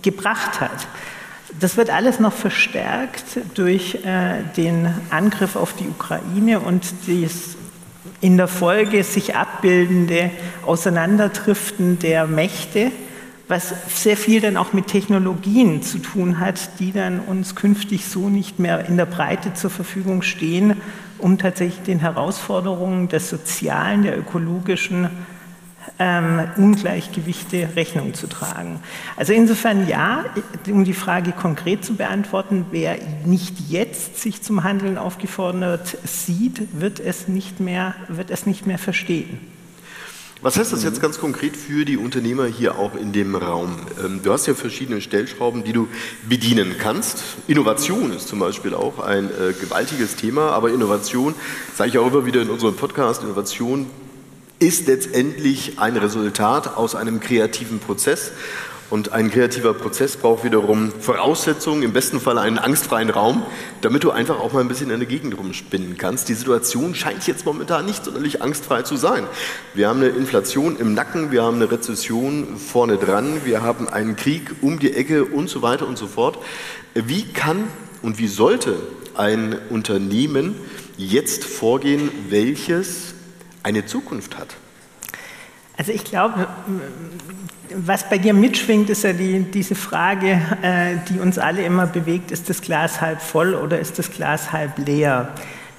[0.02, 0.88] gebracht hat.
[1.60, 3.24] Das wird alles noch verstärkt
[3.54, 7.56] durch äh, den Angriff auf die Ukraine und das
[8.22, 10.32] in der Folge sich abbildende
[10.66, 12.92] Auseinanderdriften der Mächte
[13.54, 18.28] was sehr viel dann auch mit Technologien zu tun hat, die dann uns künftig so
[18.28, 20.82] nicht mehr in der Breite zur Verfügung stehen,
[21.20, 25.08] um tatsächlich den Herausforderungen der sozialen, der ökologischen
[26.00, 28.80] ähm, Ungleichgewichte Rechnung zu tragen.
[29.18, 30.26] Also insofern ja,
[30.68, 37.00] um die Frage konkret zu beantworten, wer nicht jetzt sich zum Handeln aufgefordert sieht, wird
[37.00, 39.53] es nicht mehr, wird es nicht mehr verstehen.
[40.44, 43.78] Was heißt das jetzt ganz konkret für die Unternehmer hier auch in dem Raum?
[44.04, 45.88] Ähm, du hast ja verschiedene Stellschrauben, die du
[46.28, 47.24] bedienen kannst.
[47.48, 51.34] Innovation ist zum Beispiel auch ein äh, gewaltiges Thema, aber Innovation,
[51.74, 53.86] sage ich auch immer wieder in unserem Podcast, Innovation
[54.60, 58.34] ist letztendlich ein Resultat aus einem kreativen Prozess.
[58.90, 63.44] Und ein kreativer Prozess braucht wiederum Voraussetzungen, im besten Fall einen angstfreien Raum,
[63.82, 66.30] damit du einfach auch mal ein bisschen in der Gegend rumspinnen kannst.
[66.30, 69.26] Die Situation scheint jetzt momentan nicht sonderlich angstfrei zu sein.
[69.74, 74.16] Wir haben eine Inflation im Nacken, wir haben eine Rezession vorne dran, wir haben einen
[74.16, 76.38] Krieg um die Ecke und so weiter und so fort.
[76.94, 77.68] Wie kann
[78.04, 78.76] und wie sollte
[79.16, 80.56] ein Unternehmen
[80.98, 83.16] jetzt vorgehen, welches
[83.64, 84.56] eine Zukunft hat?
[85.78, 86.48] Also ich glaube,
[87.76, 92.32] was bei dir mitschwingt, ist ja die, diese Frage, äh, die uns alle immer bewegt,
[92.32, 95.30] ist das Glas halb voll oder ist das Glas halb leer?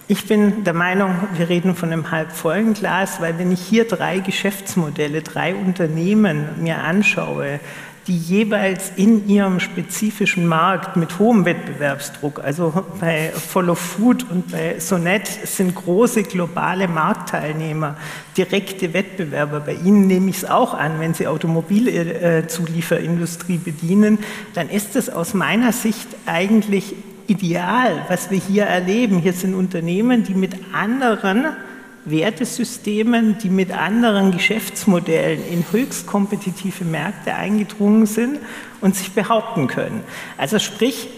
[0.07, 3.87] Ich bin der Meinung, wir reden von einem halb vollen Glas, weil wenn ich hier
[3.87, 7.61] drei Geschäftsmodelle, drei Unternehmen mir anschaue,
[8.07, 14.79] die jeweils in ihrem spezifischen Markt mit hohem Wettbewerbsdruck, also bei Follow Food und bei
[14.79, 17.97] Sonet sind große globale Marktteilnehmer,
[18.37, 19.61] direkte Wettbewerber.
[19.61, 24.19] Bei ihnen nehme ich es auch an, wenn sie Automobilzulieferindustrie bedienen,
[24.55, 26.95] dann ist es aus meiner Sicht eigentlich
[27.27, 29.19] ideal, was wir hier erleben.
[29.19, 31.47] Hier sind Unternehmen, die mit anderen
[32.05, 38.39] Wertesystemen, die mit anderen Geschäftsmodellen in höchst kompetitive Märkte eingedrungen sind
[38.81, 40.03] und sich behaupten können.
[40.37, 41.09] Also sprich,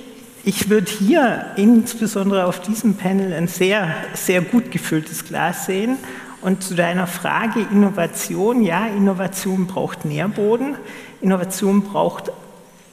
[0.45, 5.99] ich würde hier insbesondere auf diesem Panel ein sehr, sehr gut gefülltes Glas sehen.
[6.41, 10.77] Und zu deiner Frage Innovation, ja, Innovation braucht Nährboden,
[11.21, 12.31] Innovation braucht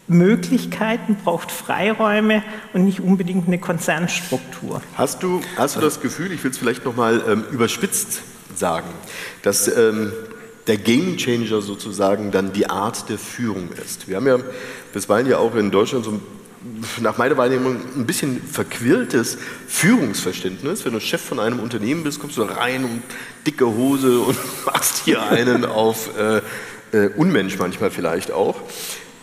[0.08, 2.44] Möglichkeiten, braucht Freiräume
[2.74, 4.82] und nicht unbedingt eine Konzernstruktur.
[4.96, 8.22] Hast du, hast du das Gefühl, ich will es vielleicht nochmal ähm, überspitzt
[8.56, 8.90] sagen,
[9.42, 10.12] dass ähm,
[10.68, 14.08] der Gamechanger sozusagen dann die Art der Führung ist?
[14.08, 14.38] Wir haben ja
[14.92, 16.22] bisweilen ja auch in Deutschland so ein
[17.02, 19.38] nach meiner Wahrnehmung ein bisschen verquirltes
[19.68, 20.86] Führungsverständnis.
[20.86, 23.02] Wenn du Chef von einem Unternehmen bist, kommst du da rein und
[23.46, 26.42] dicke Hose und machst hier einen auf äh,
[26.94, 28.56] äh, Unmensch manchmal vielleicht auch.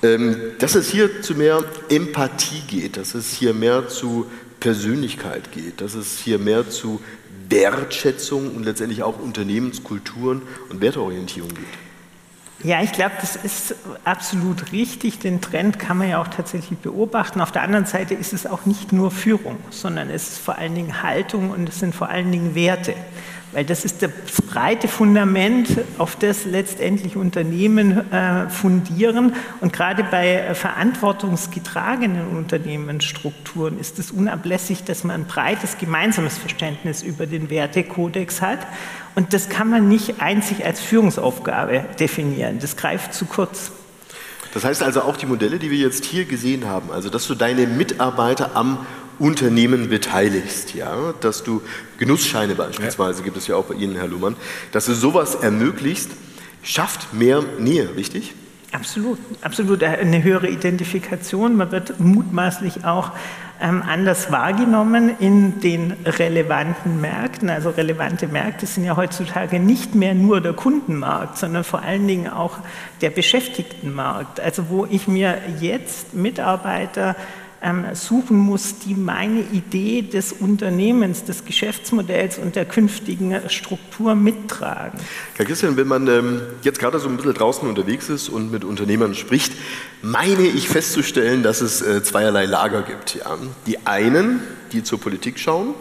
[0.02, 4.26] Ähm, dass es hier zu mehr Empathie geht, dass es hier mehr zu
[4.58, 7.00] Persönlichkeit geht, dass es hier mehr zu
[7.48, 11.66] Wertschätzung und letztendlich auch Unternehmenskulturen und Werteorientierung geht.
[12.62, 13.74] Ja, ich glaube, das ist
[14.04, 15.18] absolut richtig.
[15.18, 17.40] Den Trend kann man ja auch tatsächlich beobachten.
[17.40, 20.74] Auf der anderen Seite ist es auch nicht nur Führung, sondern es ist vor allen
[20.74, 22.94] Dingen Haltung und es sind vor allen Dingen Werte.
[23.52, 24.10] Weil das ist das
[24.48, 29.34] breite Fundament, auf das letztendlich Unternehmen äh, fundieren.
[29.60, 37.02] Und gerade bei äh, verantwortungsgetragenen Unternehmensstrukturen ist es unablässig, dass man ein breites gemeinsames Verständnis
[37.02, 38.60] über den Wertekodex hat.
[39.14, 42.58] Und das kann man nicht einzig als Führungsaufgabe definieren.
[42.60, 43.72] Das greift zu kurz.
[44.52, 47.34] Das heißt also auch die Modelle, die wir jetzt hier gesehen haben, also dass du
[47.34, 48.84] deine Mitarbeiter am
[49.20, 51.62] Unternehmen beteiligst, ja, dass du
[51.98, 53.24] Genussscheine beispielsweise, ja.
[53.24, 54.34] gibt es ja auch bei Ihnen, Herr Luhmann,
[54.72, 56.08] dass du sowas ermöglicht,
[56.62, 58.34] schafft mehr Nähe, richtig?
[58.72, 61.56] Absolut, absolut eine höhere Identifikation.
[61.56, 63.10] Man wird mutmaßlich auch
[63.60, 67.50] ähm, anders wahrgenommen in den relevanten Märkten.
[67.50, 72.28] Also relevante Märkte sind ja heutzutage nicht mehr nur der Kundenmarkt, sondern vor allen Dingen
[72.28, 72.58] auch
[73.00, 74.38] der Beschäftigtenmarkt.
[74.38, 77.16] Also wo ich mir jetzt Mitarbeiter
[77.92, 84.98] suchen muss, die meine Idee des Unternehmens, des Geschäftsmodells und der künftigen Struktur mittragen.
[85.34, 88.64] Herr Christian, wenn man ähm, jetzt gerade so ein bisschen draußen unterwegs ist und mit
[88.64, 89.52] Unternehmern spricht,
[90.00, 93.16] meine ich festzustellen, dass es äh, zweierlei Lager gibt.
[93.16, 93.36] Ja.
[93.66, 94.40] Die einen,
[94.72, 95.74] die zur Politik schauen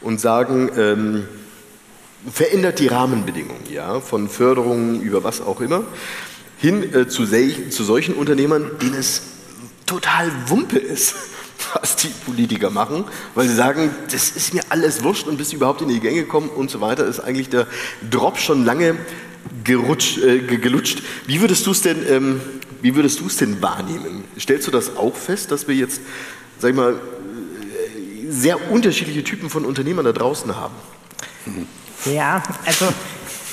[0.00, 1.24] und sagen, ähm,
[2.30, 5.84] verändert die Rahmenbedingungen, ja, von Förderungen über was auch immer,
[6.58, 9.31] hin äh, zu, zu solchen Unternehmern, denen es
[9.92, 11.14] total Wumpe ist,
[11.74, 15.56] was die Politiker machen, weil sie sagen, das ist mir alles wurscht und bis sie
[15.56, 17.66] überhaupt in die Gänge kommen und so weiter, ist eigentlich der
[18.10, 18.96] Drop schon lange
[19.64, 21.02] gerutscht, äh, gelutscht.
[21.26, 22.40] Wie würdest du es denn, ähm,
[22.80, 24.24] wie würdest du es denn wahrnehmen?
[24.38, 26.00] Stellst du das auch fest, dass wir jetzt,
[26.58, 26.98] sag ich mal,
[28.30, 30.74] sehr unterschiedliche Typen von Unternehmern da draußen haben?
[32.06, 32.88] Ja, also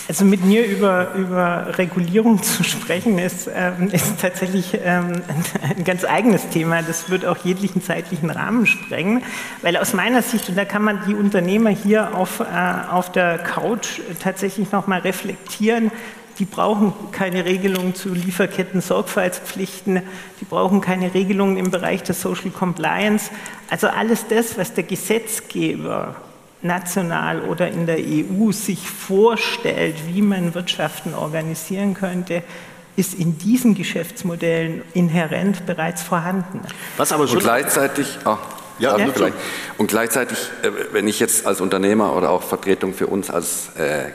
[0.09, 5.21] also mit mir über, über Regulierung zu sprechen, ist, ähm, ist tatsächlich ähm,
[5.61, 6.81] ein ganz eigenes Thema.
[6.81, 9.21] Das wird auch jeglichen zeitlichen Rahmen sprengen,
[9.61, 12.43] weil aus meiner Sicht, und da kann man die Unternehmer hier auf, äh,
[12.91, 15.91] auf der Couch tatsächlich nochmal reflektieren,
[16.39, 20.01] die brauchen keine Regelungen zu Lieferketten-Sorgfaltspflichten,
[20.41, 23.29] die brauchen keine Regelungen im Bereich der Social Compliance.
[23.69, 26.15] Also alles das, was der Gesetzgeber
[26.61, 32.43] national oder in der EU sich vorstellt, wie man Wirtschaften organisieren könnte,
[32.95, 36.61] ist in diesen Geschäftsmodellen inhärent bereits vorhanden.
[36.97, 38.37] Was aber schon und gleichzeitig, oh,
[38.77, 39.07] ja, ja.
[39.77, 44.11] und gleichzeitig, äh, wenn ich jetzt als Unternehmer oder auch Vertretung für uns als äh,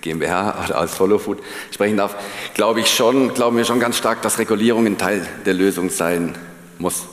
[0.00, 2.16] GmbH oder als Follow Food sprechen darf,
[2.54, 6.34] glaube ich schon, glauben wir schon ganz stark, dass Regulierung ein Teil der Lösung sein
[6.78, 7.06] muss,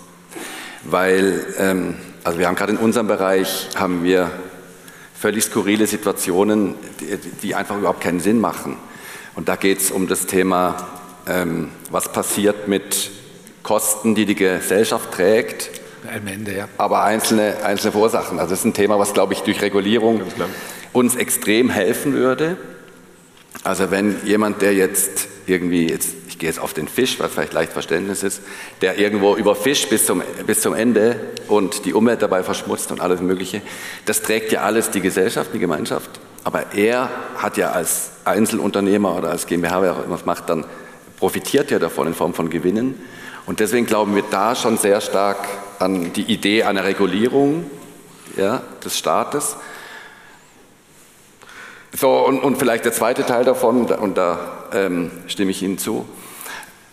[0.83, 1.95] weil ähm,
[2.27, 4.29] also wir haben gerade in unserem Bereich haben wir
[5.17, 8.75] völlig skurrile Situationen, die, die einfach überhaupt keinen Sinn machen.
[9.35, 10.75] Und da geht es um das Thema,
[11.25, 13.11] ähm, was passiert mit
[13.63, 15.69] Kosten, die die Gesellschaft trägt,
[16.13, 16.67] am Ende, ja.
[16.77, 18.39] aber einzelne, einzelne Verursachen.
[18.39, 20.21] Also das ist ein Thema, was, glaube ich, durch Regulierung
[20.91, 22.57] uns extrem helfen würde.
[23.63, 27.53] Also wenn jemand, der jetzt irgendwie, jetzt ich gehe jetzt auf den Fisch, was vielleicht
[27.53, 28.43] leicht Verständnis ist,
[28.81, 33.21] der irgendwo überfischt bis zum, bis zum Ende und die Umwelt dabei verschmutzt und alles
[33.21, 33.63] Mögliche.
[34.05, 36.11] Das trägt ja alles die Gesellschaft, die Gemeinschaft.
[36.43, 40.63] Aber er hat ja als Einzelunternehmer oder als GmbH, wer auch immer es macht, dann
[41.17, 43.01] profitiert ja davon in Form von Gewinnen.
[43.47, 45.39] Und deswegen glauben wir da schon sehr stark
[45.79, 47.65] an die Idee einer Regulierung
[48.35, 49.55] ja, des Staates.
[51.99, 56.05] So, und, und vielleicht der zweite Teil davon, und da ähm, stimme ich Ihnen zu,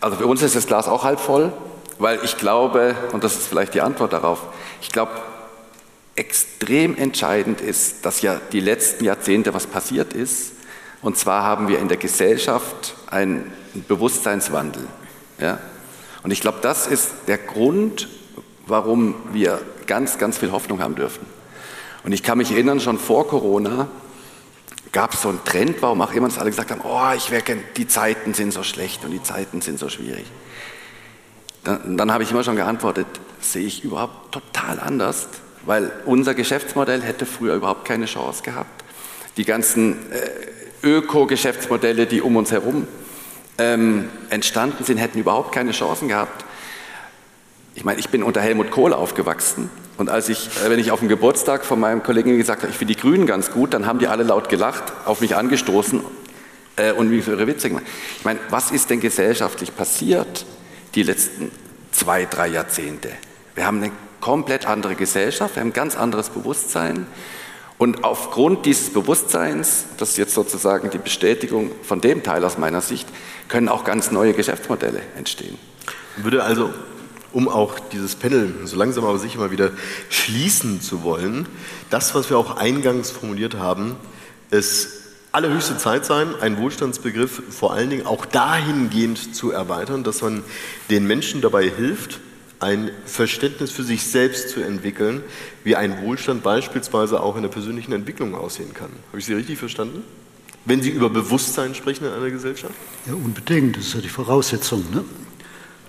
[0.05, 1.51] also für uns ist das Glas auch halb voll,
[1.99, 4.39] weil ich glaube, und das ist vielleicht die Antwort darauf,
[4.83, 5.13] ich glaube,
[6.15, 10.53] extrem entscheidend ist, dass ja die letzten Jahrzehnte was passiert ist.
[11.01, 13.51] Und zwar haben wir in der Gesellschaft einen
[13.89, 14.87] Bewusstseinswandel.
[15.39, 15.59] Ja?
[16.23, 18.09] Und ich glaube, das ist der Grund,
[18.67, 21.25] warum wir ganz, ganz viel Hoffnung haben dürfen.
[22.05, 23.89] Und ich kann mich erinnern, schon vor Corona
[24.95, 27.43] gab es so einen Trend, warum auch immer uns alle gesagt haben, oh, ich wäre
[27.77, 30.25] die Zeiten sind so schlecht und die Zeiten sind so schwierig.
[31.65, 33.07] Dann, dann habe ich immer schon geantwortet,
[33.41, 35.27] sehe ich überhaupt total anders,
[35.67, 38.85] weil unser Geschäftsmodell hätte früher überhaupt keine Chance gehabt.
[39.37, 42.87] Die ganzen äh, Öko-Geschäftsmodelle, die um uns herum
[43.59, 46.45] ähm, entstanden sind, hätten überhaupt keine Chancen gehabt.
[47.75, 51.01] Ich meine, ich bin unter Helmut Kohl aufgewachsen und als ich, äh, wenn ich auf
[51.01, 53.99] dem Geburtstag von meinem Kollegen gesagt habe, ich finde die Grünen ganz gut, dann haben
[53.99, 56.01] die alle laut gelacht, auf mich angestoßen
[56.77, 57.85] äh, und für ihre Witze gemacht.
[58.18, 60.45] Ich meine, was ist denn gesellschaftlich passiert
[60.95, 61.51] die letzten
[61.93, 63.11] zwei, drei Jahrzehnte?
[63.55, 67.07] Wir haben eine komplett andere Gesellschaft, wir haben ein ganz anderes Bewusstsein.
[67.77, 72.81] Und aufgrund dieses Bewusstseins, das ist jetzt sozusagen die Bestätigung von dem Teil aus meiner
[72.81, 73.09] Sicht,
[73.49, 75.59] können auch ganz neue Geschäftsmodelle entstehen.
[76.16, 76.72] Würde also
[77.35, 79.72] um auch dieses Panel so langsam aber sicher mal wieder
[80.09, 81.47] schließen zu wollen,
[81.91, 83.97] das, was wir auch eingangs formuliert haben,
[84.51, 90.45] es allerhöchste Zeit sein, einen Wohlstandsbegriff vor allen Dingen auch dahingehend zu erweitern, dass man
[90.91, 92.20] den Menschen dabei hilft,
[92.61, 95.22] ein Verständnis für sich selbst zu entwickeln,
[95.64, 98.91] wie ein Wohlstand beispielsweise auch in der persönlichen Entwicklung aussehen kann.
[99.09, 100.05] Habe ich Sie richtig verstanden?
[100.64, 102.74] Wenn Sie über Bewusstsein sprechen in einer Gesellschaft?
[103.07, 103.76] Ja, unbedingt.
[103.76, 105.05] Das ist ja die Voraussetzung, ne?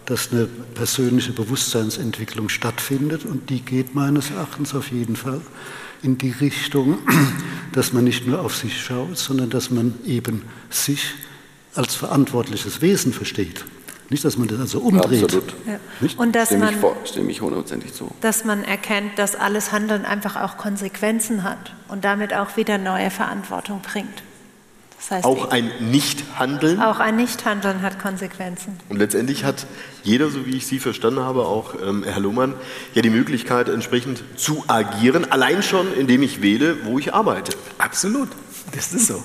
[0.05, 5.41] Dass eine persönliche Bewusstseinsentwicklung stattfindet und die geht meines Erachtens auf jeden Fall
[6.01, 6.99] in die Richtung,
[7.73, 11.13] dass man nicht nur auf sich schaut, sondern dass man eben sich
[11.73, 13.65] als verantwortliches Wesen versteht.
[14.09, 15.23] Nicht, dass man das also umdreht.
[15.23, 15.55] Absolut.
[15.65, 15.79] Ja.
[16.17, 18.11] Und dass Stimme man, ich, vor, stimme ich hundertprozentig zu.
[18.21, 23.09] dass man erkennt, dass alles Handeln einfach auch Konsequenzen hat und damit auch wieder neue
[23.09, 24.23] Verantwortung bringt.
[24.97, 26.79] Das heißt, Auch ein Nichthandeln.
[26.81, 28.79] auch ein Nichthandeln hat Konsequenzen.
[28.89, 29.67] Und letztendlich hat
[30.03, 32.53] jeder, so wie ich Sie verstanden habe, auch ähm, Herr Lohmann,
[32.93, 37.51] ja die Möglichkeit, entsprechend zu agieren, allein schon, indem ich wähle, wo ich arbeite.
[37.77, 38.29] Absolut,
[38.73, 39.23] das ist so.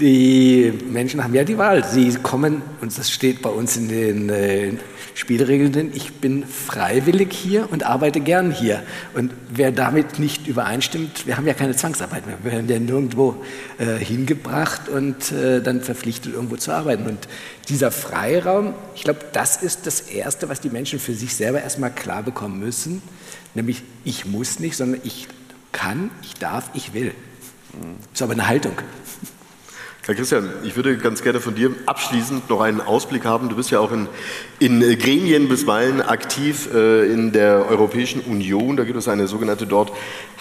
[0.00, 1.84] Die Menschen haben ja die Wahl.
[1.84, 4.72] Sie kommen, und das steht bei uns in den äh,
[5.18, 8.84] Spielregeln drin, ich bin freiwillig hier und arbeite gern hier.
[9.14, 12.36] Und wer damit nicht übereinstimmt, wir haben ja keine Zwangsarbeit mehr.
[12.44, 13.34] Wir werden ja nirgendwo
[13.78, 17.06] äh, hingebracht und äh, dann verpflichtet, irgendwo zu arbeiten.
[17.06, 17.26] Und
[17.68, 21.90] dieser Freiraum, ich glaube, das ist das Erste, was die Menschen für sich selber erstmal
[21.90, 23.02] klar bekommen müssen.
[23.54, 25.26] Nämlich, ich muss nicht, sondern ich
[25.72, 27.12] kann, ich darf, ich will.
[27.72, 28.74] Das ist aber eine Haltung.
[30.08, 33.50] Herr Christian, ich würde ganz gerne von dir abschließend noch einen Ausblick haben.
[33.50, 34.08] Du bist ja auch in,
[34.58, 38.78] in Gremien bisweilen aktiv äh, in der Europäischen Union.
[38.78, 39.92] Da gibt es eine sogenannte dort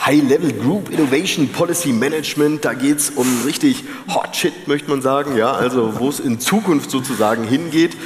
[0.06, 2.64] High-Level Group Innovation Policy Management.
[2.64, 5.36] Da geht es um richtig Hot Shit, möchte man sagen.
[5.36, 7.98] Ja, also wo es in Zukunft sozusagen hingeht.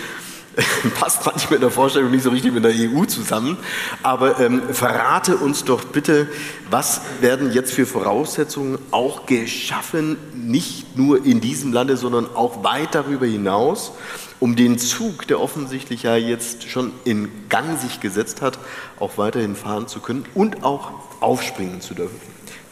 [0.99, 3.57] passt manchmal in der Vorstellung nicht so richtig mit der EU zusammen.
[4.03, 6.27] Aber ähm, verrate uns doch bitte,
[6.69, 12.95] was werden jetzt für Voraussetzungen auch geschaffen, nicht nur in diesem Lande, sondern auch weit
[12.95, 13.93] darüber hinaus,
[14.39, 18.57] um den Zug, der offensichtlich ja jetzt schon in Gang sich gesetzt hat,
[18.99, 22.19] auch weiterhin fahren zu können und auch aufspringen zu dürfen.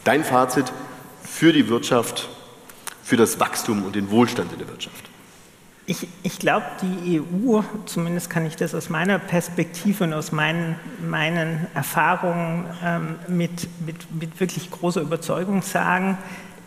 [0.03, 0.65] Dein Fazit
[1.23, 2.27] für die Wirtschaft,
[3.03, 5.08] für das Wachstum und den Wohlstand in der Wirtschaft.
[5.89, 10.75] Ich, ich glaube, die EU, zumindest kann ich das aus meiner Perspektive und aus meinen,
[11.01, 16.19] meinen Erfahrungen ähm, mit, mit, mit wirklich großer Überzeugung sagen,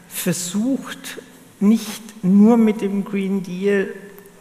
[0.09, 1.21] versucht
[1.61, 3.91] nicht nur mit dem Green Deal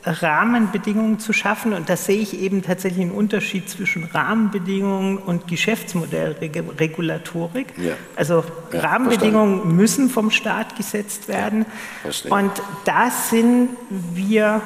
[0.04, 1.74] Rahmenbedingungen zu schaffen.
[1.74, 7.68] Und da sehe ich eben tatsächlich einen Unterschied zwischen Rahmenbedingungen und Geschäftsmodellregulatorik.
[7.78, 7.94] Ja.
[8.16, 8.44] Also
[8.74, 11.66] Ja, Rahmenbedingungen müssen vom Staat gesetzt werden.
[12.02, 12.32] verstehe.
[12.32, 12.52] und
[12.86, 13.70] da sind
[14.14, 14.62] wir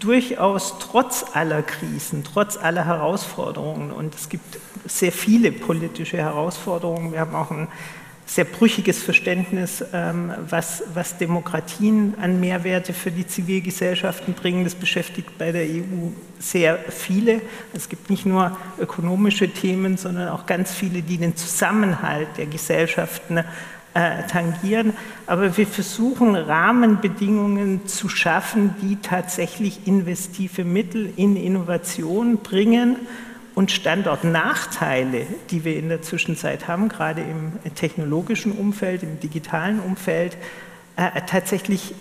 [0.00, 7.20] durchaus trotz aller Krisen, trotz aller Herausforderungen, und es gibt sehr viele politische Herausforderungen, wir
[7.20, 7.68] haben auch ein
[8.26, 14.64] sehr brüchiges Verständnis, ähm, was, was Demokratien an Mehrwerte für die Zivilgesellschaften bringen.
[14.64, 16.10] Das beschäftigt bei der EU
[16.40, 17.40] sehr viele.
[17.72, 23.38] Es gibt nicht nur ökonomische Themen, sondern auch ganz viele, die den Zusammenhalt der Gesellschaften
[23.94, 24.92] äh, tangieren.
[25.26, 32.96] Aber wir versuchen Rahmenbedingungen zu schaffen, die tatsächlich investive Mittel in Innovation bringen
[33.56, 40.36] und Standortnachteile, die wir in der Zwischenzeit haben, gerade im technologischen Umfeld, im digitalen Umfeld,
[40.96, 41.94] äh, tatsächlich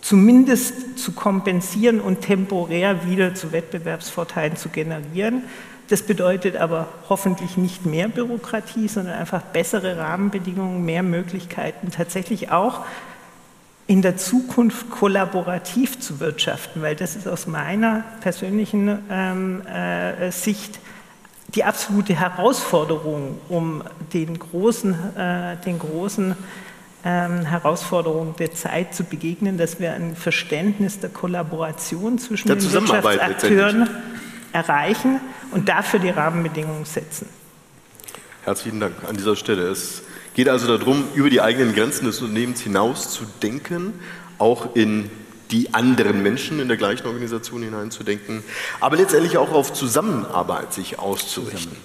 [0.00, 5.42] zumindest zu kompensieren und temporär wieder zu Wettbewerbsvorteilen zu generieren.
[5.88, 12.86] Das bedeutet aber hoffentlich nicht mehr Bürokratie, sondern einfach bessere Rahmenbedingungen, mehr Möglichkeiten, tatsächlich auch
[13.86, 20.78] in der Zukunft kollaborativ zu wirtschaften, weil das ist aus meiner persönlichen ähm, äh, Sicht
[21.48, 23.82] die absolute Herausforderung, um
[24.14, 26.36] den großen, äh, den großen
[27.04, 32.72] ähm, Herausforderungen der Zeit zu begegnen, dass wir ein Verständnis der Kollaboration zwischen Der den
[32.72, 33.90] Wirtschaftsakteuren
[34.52, 35.20] erreichen
[35.50, 37.28] und dafür die Rahmenbedingungen setzen.
[38.44, 39.68] Herzlichen Dank an dieser Stelle.
[39.68, 40.02] Es
[40.34, 43.94] geht also darum, über die eigenen Grenzen des Unternehmens hinaus zu denken,
[44.38, 45.10] auch in
[45.52, 48.42] die anderen Menschen in der gleichen Organisation hineinzudenken,
[48.80, 51.76] aber letztendlich auch auf Zusammenarbeit sich auszurichten.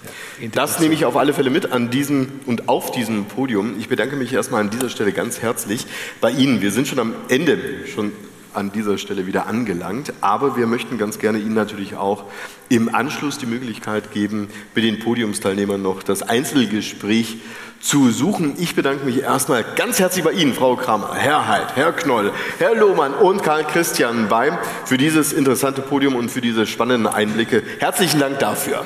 [0.52, 3.78] Das nehme ich auf alle Fälle mit an diesem und auf diesem Podium.
[3.78, 5.86] Ich bedanke mich erstmal an dieser Stelle ganz herzlich
[6.20, 6.62] bei Ihnen.
[6.62, 7.58] Wir sind schon am Ende,
[7.94, 8.12] schon
[8.54, 10.12] an dieser Stelle wieder angelangt.
[10.20, 12.24] Aber wir möchten ganz gerne Ihnen natürlich auch
[12.68, 17.38] im Anschluss die Möglichkeit geben, mit den Podiumsteilnehmern noch das Einzelgespräch
[17.80, 18.56] zu suchen.
[18.58, 22.74] Ich bedanke mich erstmal ganz herzlich bei Ihnen, Frau Kramer, Herr Heid, Herr Knoll, Herr
[22.74, 27.62] Lohmann und Karl Christian Beim für dieses interessante Podium und für diese spannenden Einblicke.
[27.78, 28.84] Herzlichen Dank dafür.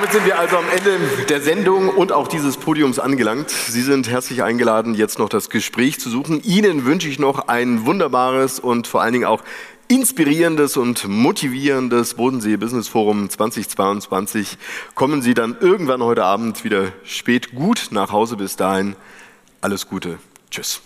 [0.00, 0.98] Damit sind wir also am Ende
[1.28, 3.50] der Sendung und auch dieses Podiums angelangt.
[3.50, 6.42] Sie sind herzlich eingeladen, jetzt noch das Gespräch zu suchen.
[6.42, 9.42] Ihnen wünsche ich noch ein wunderbares und vor allen Dingen auch
[9.88, 14.56] inspirierendes und motivierendes Bodensee Business Forum 2022.
[14.94, 18.38] Kommen Sie dann irgendwann heute Abend wieder spät gut nach Hause.
[18.38, 18.96] Bis dahin
[19.60, 20.18] alles Gute.
[20.50, 20.80] Tschüss.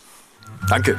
[0.68, 0.98] Danke.